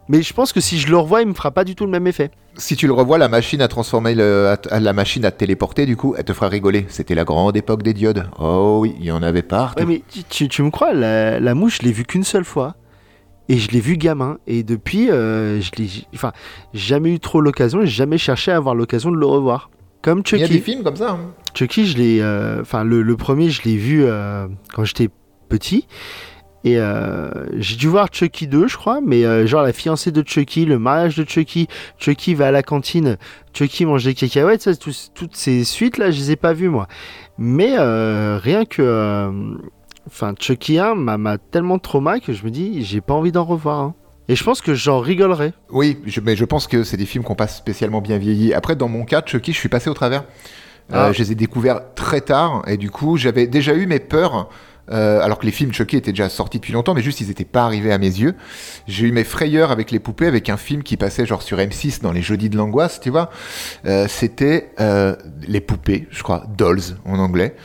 [0.09, 1.91] Mais je pense que si je le revois, il me fera pas du tout le
[1.91, 2.31] même effet.
[2.57, 5.37] si tu le revois, la machine à transformer, le, à- à la machine à te
[5.39, 6.85] téléporter, du coup, elle te fera rigoler.
[6.89, 8.27] C'était la grande époque des diodes.
[8.39, 9.79] Oh oui, il y en avait partout.
[9.79, 12.43] Ouais, mais tu, tu- tu me crois, la, la mouche, je l'ai vue qu'une seule
[12.43, 12.75] fois.
[13.49, 14.37] Et je l'ai vu gamin.
[14.47, 16.31] Et depuis, euh, je l'ai enfin,
[16.73, 17.81] jamais eu trop l'occasion.
[17.81, 19.69] et jamais cherché à avoir l'occasion de le revoir.
[20.01, 20.71] Comme il y a des Chucky.
[20.71, 21.11] films comme ça.
[21.11, 21.19] hein.
[21.53, 22.19] Chucky, je l'ai.
[22.21, 25.09] euh, Enfin, le, le premier, je l'ai vu euh, quand j'étais
[25.49, 25.87] petit.
[26.63, 30.23] Et euh, j'ai dû voir Chucky 2, je crois, mais euh, genre la fiancée de
[30.25, 31.67] Chucky, le mariage de Chucky,
[31.97, 33.17] Chucky va à la cantine,
[33.51, 36.87] Chucky mange des cacahuètes, ça, toutes ces suites là, je les ai pas vues moi.
[37.39, 39.31] Mais euh, rien que.
[40.07, 43.79] Enfin, Chucky 1 m'a tellement trauma que je me dis, j'ai pas envie d'en revoir.
[43.79, 43.95] hein.
[44.27, 45.53] Et je pense que j'en rigolerais.
[45.71, 48.53] Oui, je- mais je pense que c'est des films qui n'ont pas spécialement bien vieilli.
[48.53, 50.21] Après, dans mon cas, Chucky, je suis passé au travers.
[50.91, 51.11] Euh, Ah.
[51.11, 54.49] je les ai découverts très tard, et du coup, j'avais déjà eu mes peurs.
[54.89, 57.45] euh, alors que les films Chucky étaient déjà sortis depuis longtemps, mais juste ils n'étaient
[57.45, 58.33] pas arrivés à mes yeux.
[58.87, 62.01] J'ai eu mes frayeurs avec les poupées, avec un film qui passait genre sur M6
[62.01, 63.29] dans les jeudis de l'angoisse, tu vois.
[63.85, 65.15] Euh, C'était euh,
[65.47, 67.55] les poupées, je crois, Dolls en anglais.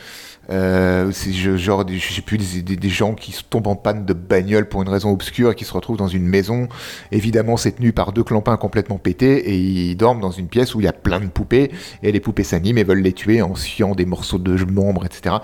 [0.49, 4.89] Euh, genre, je sais plus, des, gens qui tombent en panne de bagnole pour une
[4.89, 6.69] raison obscure et qui se retrouvent dans une maison.
[7.11, 10.79] Évidemment, c'est tenu par deux clampins complètement pétés et ils dorment dans une pièce où
[10.79, 11.71] il y a plein de poupées
[12.01, 15.35] et les poupées s'animent et veulent les tuer en sciant des morceaux de membres, etc.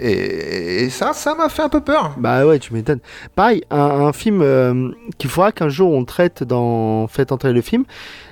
[0.00, 2.14] Et, ça, ça m'a fait un peu peur.
[2.18, 3.00] Bah ouais, tu m'étonnes.
[3.34, 7.60] Pareil, un, un film euh, qu'il faudra qu'un jour on traite dans Faites entrer le
[7.60, 7.84] film,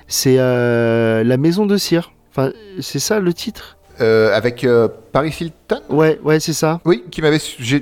[0.07, 2.11] c'est euh, La Maison de Cire.
[2.31, 3.77] Enfin, c'est ça le titre?
[4.01, 5.81] Euh, avec euh, Paris Hilton?
[5.89, 6.81] Ouais, ouais, c'est ça.
[6.85, 7.39] Oui, qui m'avait.
[7.59, 7.79] J'ai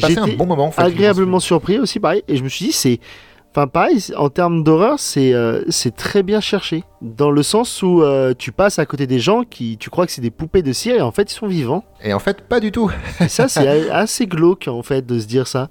[0.00, 0.66] passé un bon moment.
[0.66, 2.22] en fait, Agréablement surpris aussi, pareil.
[2.28, 2.98] Et je me suis dit, c'est.
[3.52, 6.84] Enfin, pareil, en termes d'horreur, c'est euh, c'est très bien cherché.
[7.02, 8.02] Dans le sens où
[8.38, 9.76] tu passes à côté des gens qui.
[9.76, 11.84] Tu crois que c'est des poupées de cire et en fait, ils sont vivants.
[12.02, 12.90] Et en fait, pas du tout.
[13.20, 15.68] Et ça, c'est assez glauque, en fait, de se dire ça.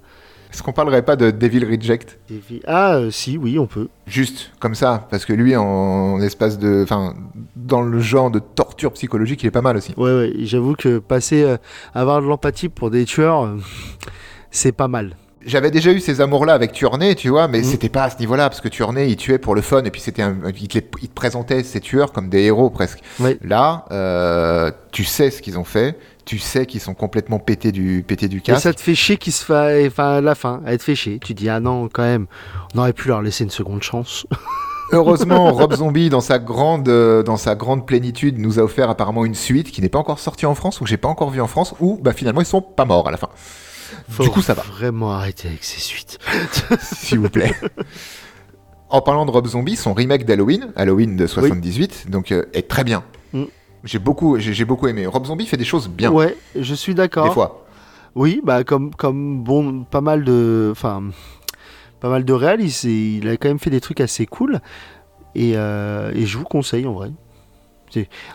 [0.52, 2.18] Est-ce qu'on parlerait pas de Devil Reject?
[2.66, 3.88] Ah, euh, si, oui, on peut.
[4.06, 6.80] Juste comme ça, parce que lui, en espace de.
[6.82, 7.14] Enfin,
[7.56, 9.94] dans le genre de torture psychologique, il est pas mal aussi.
[9.96, 11.56] Ouais, ouais, j'avoue que passer, euh,
[11.94, 13.56] avoir de l'empathie pour des tueurs, euh,
[14.50, 15.16] c'est pas mal.
[15.46, 17.64] J'avais déjà eu ces amours-là avec Tuernay, tu vois, mais Mm.
[17.64, 20.00] c'était pas à ce niveau-là, parce que Tuernay, il tuait pour le fun, et puis
[20.02, 20.36] c'était un...
[20.54, 22.98] il, te les- il te présentait ces tueurs comme des héros presque.
[23.20, 23.38] Ouais.
[23.42, 23.86] Là,
[24.92, 25.96] tu sais ce qu'ils ont fait,
[26.30, 28.62] tu sais qu'ils sont complètement pétés du, pétés du Et casque.
[28.62, 31.18] ça te fait chier qu'ils se fassent, enfin, à la fin, elle te fait chier.
[31.18, 32.28] Tu dis, ah non, quand même,
[32.72, 34.28] on aurait pu leur laisser une seconde chance.
[34.92, 39.24] Heureusement, Rob Zombie, dans sa grande, euh, dans sa grande plénitude, nous a offert apparemment
[39.24, 41.40] une suite qui n'est pas encore sortie en France ou que j'ai pas encore vue
[41.40, 43.30] en France, où bah, finalement ils sont pas morts à la fin.
[44.08, 44.62] Faut Du coup, ça va.
[44.62, 46.20] Vraiment arrêter avec ces suites.
[46.80, 47.56] s'il vous plaît.
[48.88, 52.84] En parlant de Rob Zombie, son remake d'Halloween, Halloween de 78, donc euh, est très
[52.84, 53.02] bien.
[53.32, 53.46] Mm.
[53.84, 55.06] J'ai beaucoup, j'ai beaucoup aimé.
[55.06, 57.32] Rob Zombie fait des choses bien, Ouais, je suis des d'accord.
[57.32, 57.66] fois.
[58.14, 61.02] Oui, bah comme comme bon, pas mal de, enfin,
[62.00, 64.60] pas mal de réal, il, a quand même fait des trucs assez cool.
[65.34, 67.10] Et, euh, et je vous conseille en vrai.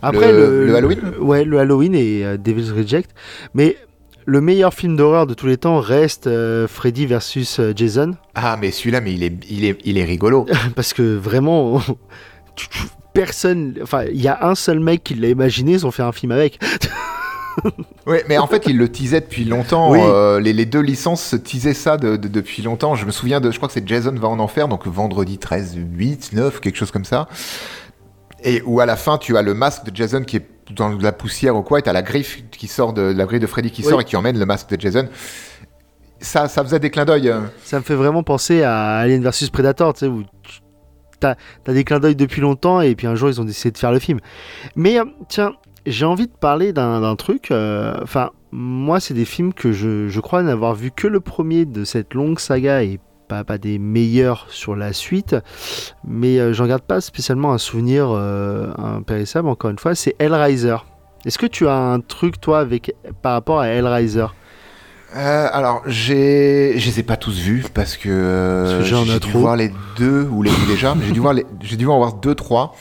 [0.02, 1.00] Après Le- le Halloween?
[1.20, 3.12] Ouais, le Halloween et euh, Devil's Reject.
[3.54, 3.78] Mais
[4.26, 8.16] le meilleur film d'horreur de tous les temps reste euh, Freddy versus euh, Jason.
[8.34, 10.46] Ah, mais celui-là, mais il est, il est, il est rigolo.
[10.76, 11.80] Parce que vraiment,
[12.56, 12.68] tu-
[13.16, 13.74] personne.
[13.82, 16.32] Enfin, il y a un seul mec qui l'a imaginé, ils ont fait un film
[16.32, 16.60] avec.
[18.06, 19.92] ouais, mais en fait, il le teasait depuis longtemps.
[19.92, 20.00] Oui.
[20.02, 22.96] euh, les, les deux licences se teasaient ça de- de- depuis longtemps.
[22.96, 25.76] Je me souviens de, je crois que c'est Jason va en enfer, donc vendredi 13,
[25.78, 27.28] 8, 9, quelque chose comme ça.
[28.44, 31.12] Et où à la fin, tu as le masque de Jason qui est dans la
[31.12, 33.82] poussière ou quoi, et t'as la griffe qui sort de la griffe de Freddy qui
[33.84, 33.90] Oui.
[33.90, 35.08] sort et qui emmène le masque de Jason.
[36.20, 37.30] Ça, ça faisait des clins d'œil.
[37.30, 37.42] euh.
[37.64, 40.60] Ça me fait vraiment penser à Alien versus Predator, tu sais, où tu-
[41.20, 41.36] t'as
[41.68, 43.92] as des clins d'œil depuis longtemps et puis un jour ils ont décidé de faire
[43.92, 44.20] le film.
[44.76, 45.54] Mais euh, tiens,
[45.86, 47.52] j'ai envie de parler d'un truc.
[47.52, 51.66] euh, Enfin, moi, c'est des films que je, je crois n'avoir vu que le premier
[51.66, 55.36] de cette longue saga et pas, pas des meilleurs sur la suite.
[56.08, 59.94] Mais euh, j'en garde pas spécialement un souvenir euh, impérissable, encore une fois.
[59.96, 60.78] C'est Hellraiser.
[61.26, 64.28] Est-ce que tu as un truc, toi, avec, par rapport à Hellraiser?
[65.16, 69.40] Euh, alors, j'ai, je les ai pas tous vus parce que, euh, j'ai dû trop.
[69.40, 72.14] voir les deux ou les déjà, mais j'ai dû voir les, j'ai dû en voir
[72.14, 72.76] deux trois.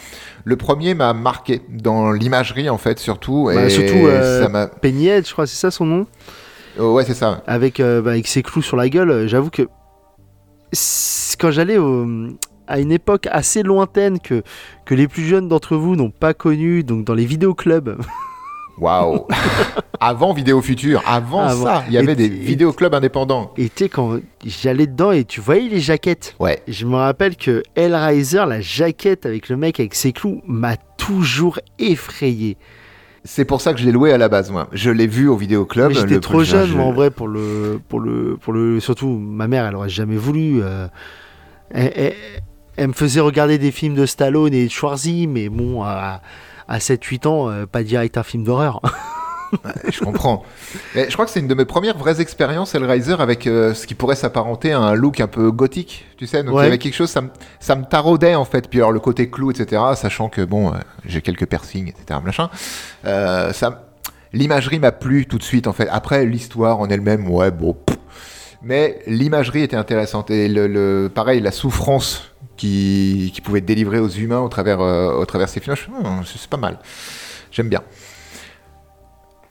[0.44, 4.66] Le premier m'a marqué dans l'imagerie en fait surtout Bah, et surtout, euh, ça m'a,
[4.66, 6.06] Pennyhead, je crois, c'est ça son nom?
[6.78, 7.42] Oh, ouais c'est ça.
[7.46, 9.68] avec, euh, bah, avec ses clous sur la gueule, j'avoue que
[11.38, 12.26] quand j'allais au-
[12.66, 14.42] à une époque assez lointaine que,
[14.86, 17.96] que les plus jeunes d'entre vous n'ont pas connu, donc dans les vidéoclubs,
[18.78, 19.26] Waouh.
[20.00, 21.64] avant Vidéo Future, avant, Avant.
[21.64, 23.52] ça, il y avait Et- des vidéoclubs indépendants.
[23.56, 26.34] et tu sais, quand j'allais dedans et tu voyais les jaquettes.
[26.40, 26.62] Ouais.
[26.68, 31.58] Je me rappelle que Hellraiser, la jaquette avec le mec avec ses clous, m'a toujours
[31.78, 32.56] effrayé.
[33.26, 34.68] C'est pour ça que je l'ai loué à la base moi.
[34.72, 35.92] Je l'ai vu au vidéoclub.
[35.92, 39.08] J'étais trop je- jeune, je- moi, en vrai, pour le, pour le, pour le, surtout
[39.08, 40.62] ma mère, elle aurait jamais voulu.
[40.62, 40.86] euh,
[41.70, 42.14] elle, elle-
[42.76, 45.82] elle me faisait regarder des films de Stallone et de Schwarzy, mais bon,
[46.68, 48.80] à 7-8 ans, euh, pas direct un film d'horreur.
[49.88, 50.42] Je comprends.
[50.96, 53.86] Mais je crois que c'est une de mes premières vraies expériences Hellraiser avec euh, ce
[53.86, 56.42] qui pourrait s'apparenter à un look un peu gothique, tu sais.
[56.42, 56.62] Donc Ouais.
[56.62, 57.28] il y avait quelque chose, ça me,
[57.60, 58.68] ça me taraudait en fait.
[58.68, 59.80] Puis alors le côté clou, etc.
[59.94, 62.18] Sachant que bon, euh, j'ai quelques piercings, etc.
[62.24, 62.50] Machin.
[63.04, 63.84] Euh, ça,
[64.32, 65.88] l'imagerie m'a plu tout de suite en fait.
[65.88, 67.74] Après l'histoire en elle-même, ouais, bon.
[67.74, 67.96] pff.
[68.60, 70.30] mais l'imagerie était intéressante.
[70.32, 74.80] Et le, le- pareil, la souffrance qui, qui pouvait être délivrée aux humains au travers,
[74.80, 76.78] euh, au travers ces films, hmm, c'est pas mal.
[77.50, 77.82] J'aime bien.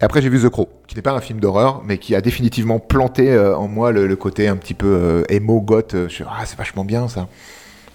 [0.02, 2.22] Et après, j'ai vu The Crow, qui n'est pas un film d'horreur, mais qui a
[2.22, 5.94] définitivement planté euh, en moi le, le côté un petit peu euh, emo, goth.
[5.94, 7.28] Euh, Je suis, ah, c'est vachement bien ça.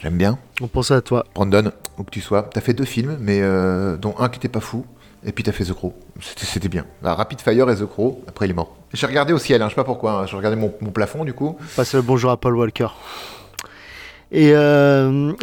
[0.01, 0.39] J'aime bien.
[0.61, 1.25] On pense à toi.
[1.35, 4.49] Brandon, où que tu sois, t'as fait deux films, mais euh, dont un qui était
[4.49, 4.87] pas fou,
[5.25, 5.93] et puis t'as fait The Crow.
[6.21, 6.87] C'était- bien.
[7.03, 8.77] Bah, Rapid Fire et The Crow, après il est mort.
[8.95, 11.25] J'ai regardé au ciel, hein, je sais pas pourquoi, hein, j'ai regardé mon, mon plafond
[11.25, 11.57] du coup.
[11.77, 12.87] Passe le bonjour à Paul Walker.
[14.33, 15.33] Et euh,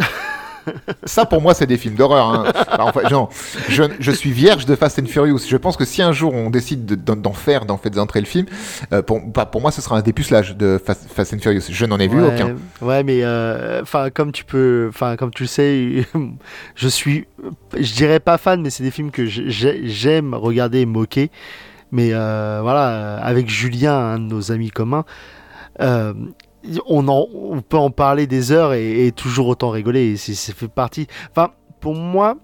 [1.06, 2.26] Ça pour moi c'est des films d'horreur.
[2.28, 2.52] hein.
[2.80, 3.30] Enfin, genre,
[3.70, 5.42] je, je suis vierge de Fast and Furious.
[5.48, 8.26] Je pense que si un jour on décide de- d'en faire, d'en fait d'entrer le
[8.26, 8.48] film,
[8.92, 11.62] euh, pour, bah, pour moi ce sera un dépucelage de Fast, Fast and Furious.
[11.70, 12.56] Je n'en ai vu ouais, aucun.
[12.82, 16.06] Ouais, mais euh, enfin comme tu peux, enfin comme tu le sais,
[16.76, 17.28] je suis,
[17.80, 21.30] je dirais pas fan, mais c'est des films que j'ai- j'aime regarder et moquer.
[21.92, 25.06] Mais euh, voilà, avec Julien, un de nos amis communs,
[25.80, 26.14] euh,
[26.88, 30.12] on, peut en parler des heures et, toujours autant rigoler.
[30.12, 31.08] Et ça fait partie.
[31.32, 32.38] Enfin, pour moi,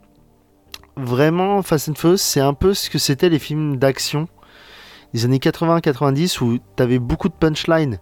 [0.95, 4.27] vraiment, Fast and Furious, c'est un peu ce que c'était les films d'action
[5.13, 7.99] des années 80-90 où t'avais beaucoup de punchline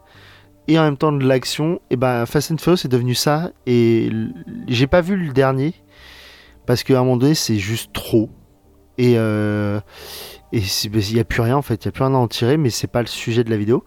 [0.68, 1.82] et en même temps de l'action.
[1.90, 3.52] Et ben, Fast and Furious est devenu ça.
[3.66, 4.12] Et
[4.68, 5.74] j'ai pas vu le dernier
[6.66, 8.30] parce qu'à un moment donné, c'est juste trop.
[9.00, 9.80] Et euh,
[10.52, 12.58] il y a plus rien en fait, il y a plus rien à en tirer,
[12.58, 13.84] mais c'est pas le sujet de la vidéo.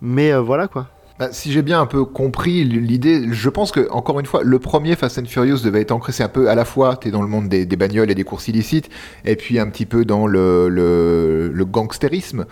[0.00, 0.88] Mais euh, voilà quoi.
[1.18, 4.58] Bah, si j'ai bien un peu compris l'idée, je pense que encore une fois, le
[4.60, 7.22] premier Fast and Furious devait être ancré, c'est un peu à la fois, t'es dans
[7.22, 8.88] le monde des, des bagnoles et des courses illicites,
[9.24, 12.46] et puis un petit peu dans le, le, le gangstérisme.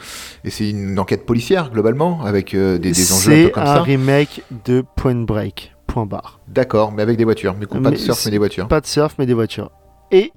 [0.45, 3.63] Et c'est une enquête policière globalement, avec euh, des, des enjeux un peu C'est comme
[3.63, 3.83] un ça.
[3.83, 5.73] remake de Point Break.
[5.87, 6.41] Point barre.
[6.49, 7.55] D'accord, mais avec des voitures.
[7.55, 8.67] Du coup, pas de surf, c'est- mais des voitures.
[8.69, 9.71] Pas de surf, mais des voitures.
[10.11, 10.33] Et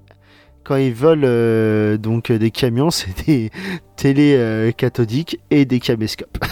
[0.63, 3.49] quand ils volent euh, donc euh, des camions, c'est des
[3.95, 6.38] télé euh, cathodiques et des caméscopes.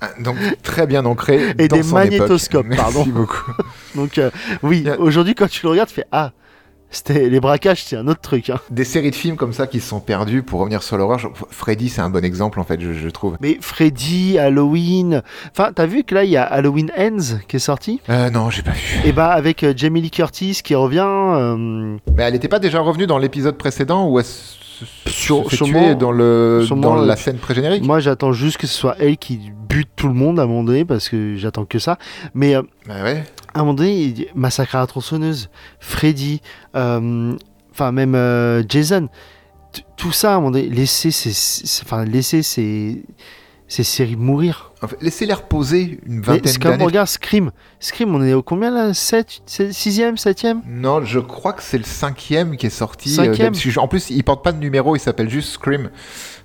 [0.00, 1.54] Ah, Donc très bien ancré.
[1.58, 2.10] Et dans des son époque.
[2.10, 3.04] magnétoscopes, Merci pardon.
[3.10, 3.52] beaucoup.
[3.94, 4.30] Donc euh,
[4.62, 6.32] oui, aujourd'hui quand tu le regardes, tu fais ah,
[6.90, 8.50] c'était les braquages, c'est un autre truc.
[8.50, 8.60] hein.
[8.70, 11.18] Des séries de films comme ça qui se sont perdus pour revenir sur l'horreur.
[11.18, 13.36] je- Freddy, c'est un bon exemple en fait, je, je trouve.
[13.40, 17.60] Mais Freddy, Halloween, enfin t'as vu que là il y a Halloween Ends qui est
[17.60, 18.00] sorti?
[18.10, 19.00] Euh, non, j'ai pas vu.
[19.08, 21.00] Et bah avec euh, Jamie Lee Curtis qui revient.
[21.04, 24.54] euh, Mais elle n'était pas déjà revenue dans l'épisode précédent se, se-
[25.06, 28.66] Sur- se fait sûrement- tuer dans, le, dans la scène pré-générique Moi j'attends juste que
[28.66, 31.64] ce soit elle qui bute tout le monde à un moment donné parce que j'attends
[31.64, 31.98] que ça.
[32.34, 33.24] Mais euh, Bah ouais.
[33.54, 35.48] à un moment donné, il dit, Massacre à la tronçonneuse,
[35.80, 36.40] Freddy,
[36.76, 37.34] euh,
[37.72, 39.08] enfin même euh, Jason,
[39.96, 43.02] tout ça à un moment donné, laisser ces, ces- enfin laisser ces,
[43.74, 44.72] ces séries mourir.
[44.82, 46.84] En fait, Laissez-les reposer une vingtaine d'années.
[46.84, 47.50] regarde Scream,
[47.80, 48.94] Scream, on est au combien là?
[48.94, 53.10] 7, 6ème, 7ème Non, je crois que c'est le cinquième qui est sorti.
[53.10, 55.90] Cinquième que je- en plus, il porte pas de numéro, il s'appelle juste Scream.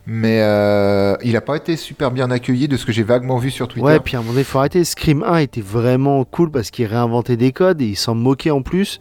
[0.08, 3.52] Mais euh, il a pas été super bien accueilli de ce que j'ai vaguement vu
[3.52, 3.86] sur Twitter.
[3.86, 4.84] Ouais, puis à un moment donné, il faut arrêter.
[4.84, 8.64] Scream 1 était vraiment cool parce qu'il réinventait des codes et il s'en moquait en
[8.64, 9.00] plus.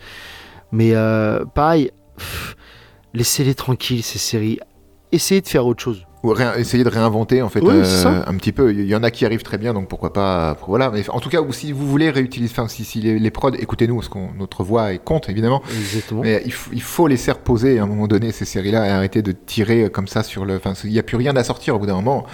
[0.71, 1.93] Mais euh, pareil,
[3.15, 4.59] laissez-les tranquilles ces séries.
[5.13, 6.05] Essayez de faire autre chose.
[6.25, 8.73] Ou essayer de réinventer en fait Oui, euh, un petit peu.
[8.73, 10.57] Il y en a qui arrivent très bien, donc pourquoi pas.
[10.67, 10.91] Voilà.
[10.91, 13.95] Mais en tout cas, si vous voulez réutiliser, enfin, si, si les, les prods, écoutez-nous,
[13.97, 15.63] parce qu'on notre voix est compte évidemment.
[15.79, 16.23] Exactement.
[16.23, 19.23] Mais il, faut- il faut laisser reposer à un moment donné ces séries-là et arrêter
[19.23, 20.57] de tirer euh, comme ça sur le.
[20.57, 22.27] Enfin, il n'y a plus rien à sortir au bout d'un moment.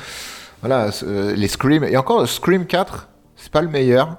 [0.61, 1.85] Voilà, euh, les Scream.
[1.85, 4.17] Et encore, Scream 4, c'est pas le meilleur,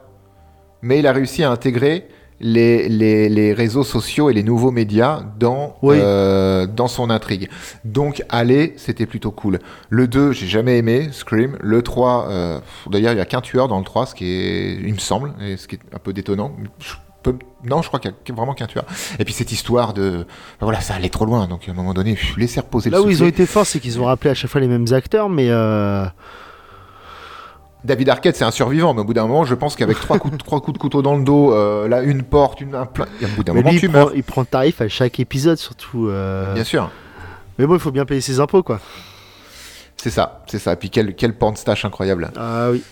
[0.84, 2.08] mais il a réussi à intégrer
[2.40, 5.98] les, les, les réseaux sociaux et les nouveaux médias dans, Oui.
[6.00, 7.50] euh, dans son intrigue.
[7.86, 9.60] Donc, allez, c'était plutôt cool.
[9.90, 11.58] Le 2, j'ai jamais aimé, Scream.
[11.62, 12.60] Le 3, euh,
[12.92, 15.34] d'ailleurs, il n'y a qu'un tueur dans le 3, ce qui est, il me semble,
[15.42, 16.56] et ce qui est un peu détonnant.
[16.80, 16.94] Je
[17.64, 18.86] non, je crois qu'il y a vraiment qu'un tueur.
[19.18, 20.12] Et puis cette histoire de.
[20.20, 20.26] ben
[20.62, 23.06] voilà, ça allait trop loin, donc à un moment donné, pff, laissez reposer Là le
[23.06, 25.28] où ils ont été forts, c'est qu'ils ont rappelé à chaque fois les mêmes acteurs,
[25.28, 26.06] mais euh,
[27.86, 30.34] David Arquette, c'est un survivant, mais au bout d'un moment, je pense qu'avec trois coups,
[30.38, 33.06] de- trois coups de couteau dans le dos, euh, là, une porte, une, un plein.
[33.22, 34.08] et au bout d'un moment, lui, tu il meurs.
[34.08, 36.08] prend, il prend le tarif à chaque épisode, surtout.
[36.10, 36.90] euh, Bien sûr.
[37.58, 38.80] Mais bon, il faut bien payer ses impôts, quoi.
[39.98, 40.74] C'est ça, c'est ça.
[40.74, 42.32] Et puis quel, quel porn stash incroyable.
[42.38, 42.84] Ah oui.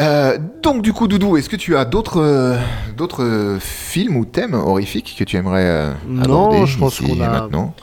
[0.00, 2.56] Euh, donc du coup, Doudou, est-ce que tu as d'autres euh,
[2.96, 7.28] d'autres films ou thèmes horrifiques que tu aimerais euh, Non, aborder je pense qu'on a-
[7.28, 7.74] maintenant?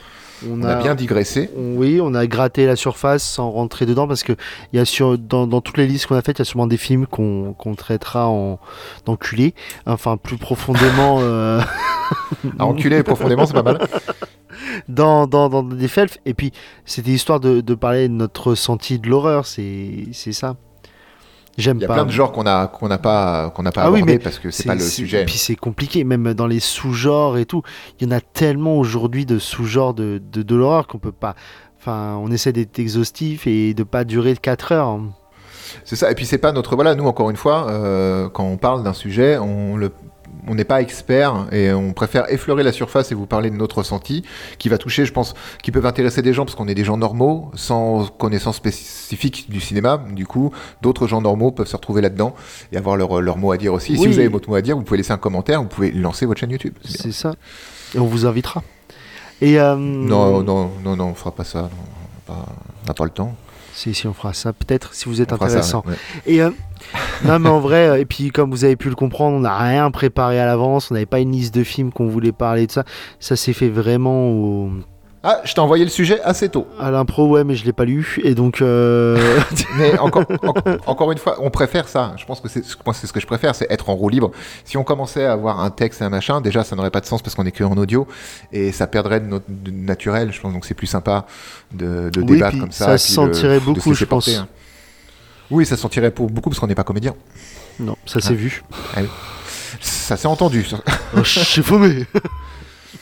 [0.48, 1.50] On a bien digressé.
[1.58, 4.34] on- Oui, on a gratté la surface sans rentrer dedans parce que
[4.74, 6.68] y a sur, dans, dans toutes les listes qu'on a faites, il y a sûrement
[6.68, 8.60] des films qu'on qu'on traitera en
[9.06, 9.54] d'enculé.
[9.86, 11.60] Enfin, plus profondément euh,
[12.60, 13.80] À enculer profondément, c'est pas mal.
[14.88, 16.18] dans, dans, dans des felfs.
[16.26, 16.52] Et puis,
[16.86, 19.46] c'était histoire de, de parler de notre ressenti de l'horreur.
[19.46, 20.56] C'est ça.
[21.60, 21.94] J'aime Il y a pas.
[21.96, 24.40] plein de genres qu'on a qu'on n'a pas qu'on n'a pas Ah oui, mais parce
[24.40, 25.26] que c'est pas le sujet.
[25.26, 27.62] Puis c'est compliqué, même dans les sous-genres et tout.
[28.00, 31.36] Il y en a tellement aujourd'hui de sous-genres de, de, de l'horreur qu'on peut pas.
[31.80, 35.00] Enfin, on essaie d'être exhaustif et de pas durer 4 heures.
[35.86, 36.10] C'est ça.
[36.12, 38.94] Et puis c'est pas notre voilà, nous encore une fois, euh, quand on parle d'un
[38.94, 39.92] sujet, on le
[40.48, 43.80] on n'est pas expert et on préfère effleurer la surface et vous parler de notre
[43.80, 44.24] ressenti
[44.58, 45.34] qui va toucher, je pense,
[45.64, 49.60] qui peuvent intéresser des gens parce qu'on est des gens normaux sans connaissance spécifique du
[49.60, 50.04] cinéma.
[50.12, 52.36] Du coup, d'autres gens normaux peuvent se retrouver là-dedans
[52.72, 53.98] et avoir leur, leur mot à dire aussi.
[53.98, 56.26] Si vous avez votre mot à dire, vous pouvez laisser un commentaire, vous pouvez lancer
[56.26, 56.74] votre chaîne YouTube.
[56.84, 57.34] C'est ça.
[57.96, 58.64] Et on vous invitera.
[59.42, 61.62] Et euh, Non, non, non, non, on fera pas ça.
[61.64, 61.70] non,
[62.28, 62.46] on n'a pas,
[62.84, 63.36] on n'a pas le temps.
[63.80, 65.84] Si, si, on fera ça peut-être si vous êtes On fera ça, intéressant.
[65.88, 65.96] ouais.
[66.26, 66.50] Et euh,
[67.24, 69.58] non, mais en vrai, euh, et puis comme vous avez pu le comprendre, on n'a
[69.58, 72.74] rien préparé à l'avance, on n'avait pas une liste de films qu'on voulait parler de
[72.74, 72.84] ça.
[73.22, 74.70] Ça s'est fait vraiment au...
[75.22, 76.66] Ah, je t'ai envoyé le sujet assez tôt.
[76.80, 78.20] à l'impro, ouais, mais je l'ai pas lu.
[78.24, 79.40] Et donc, euh,
[79.78, 80.54] Mais encore, en-
[80.92, 82.14] encore une fois, on préfère ça.
[82.16, 84.32] Je pense que c'est moi, c'est ce que je préfère, c'est être en roue libre.
[84.64, 87.06] Si on commençait à avoir un texte et un machin, déjà, ça n'aurait pas de
[87.06, 88.08] sens parce qu'on est que en audio
[88.54, 90.32] et ça perdrait de notre de naturel.
[90.32, 91.26] Je pense donc c'est plus sympa
[91.74, 92.86] de, de Oui, débattre puis comme ça.
[92.86, 94.30] ça se sentirait beaucoup, se je pense.
[94.30, 94.48] hein.
[95.52, 97.14] Oui, ça se sentirait pour beaucoup parce qu'on n'est pas comédien.
[97.80, 98.64] non, ça s'est vu.
[99.82, 100.66] Ça s'est entendu.
[101.24, 102.06] J'ai fumé.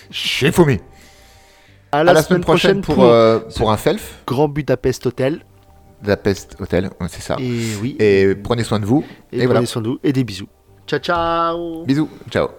[0.09, 0.81] Chez Fomé.
[1.97, 4.21] À À la, semaine prochaine pour, euh, pour un self.
[4.27, 5.41] Grand Budapest Hotel.
[6.59, 7.37] Hôtel, ouais, c'est ça.
[7.39, 7.95] Et oui.
[7.99, 9.03] Et prenez soin de vous.
[9.31, 9.65] et et prenez voilà.
[9.65, 9.99] soin de vous.
[10.03, 10.47] Et des bisous.
[10.85, 11.85] Ciao, ciao.
[11.85, 12.09] Bisous.
[12.29, 12.49] Ciao.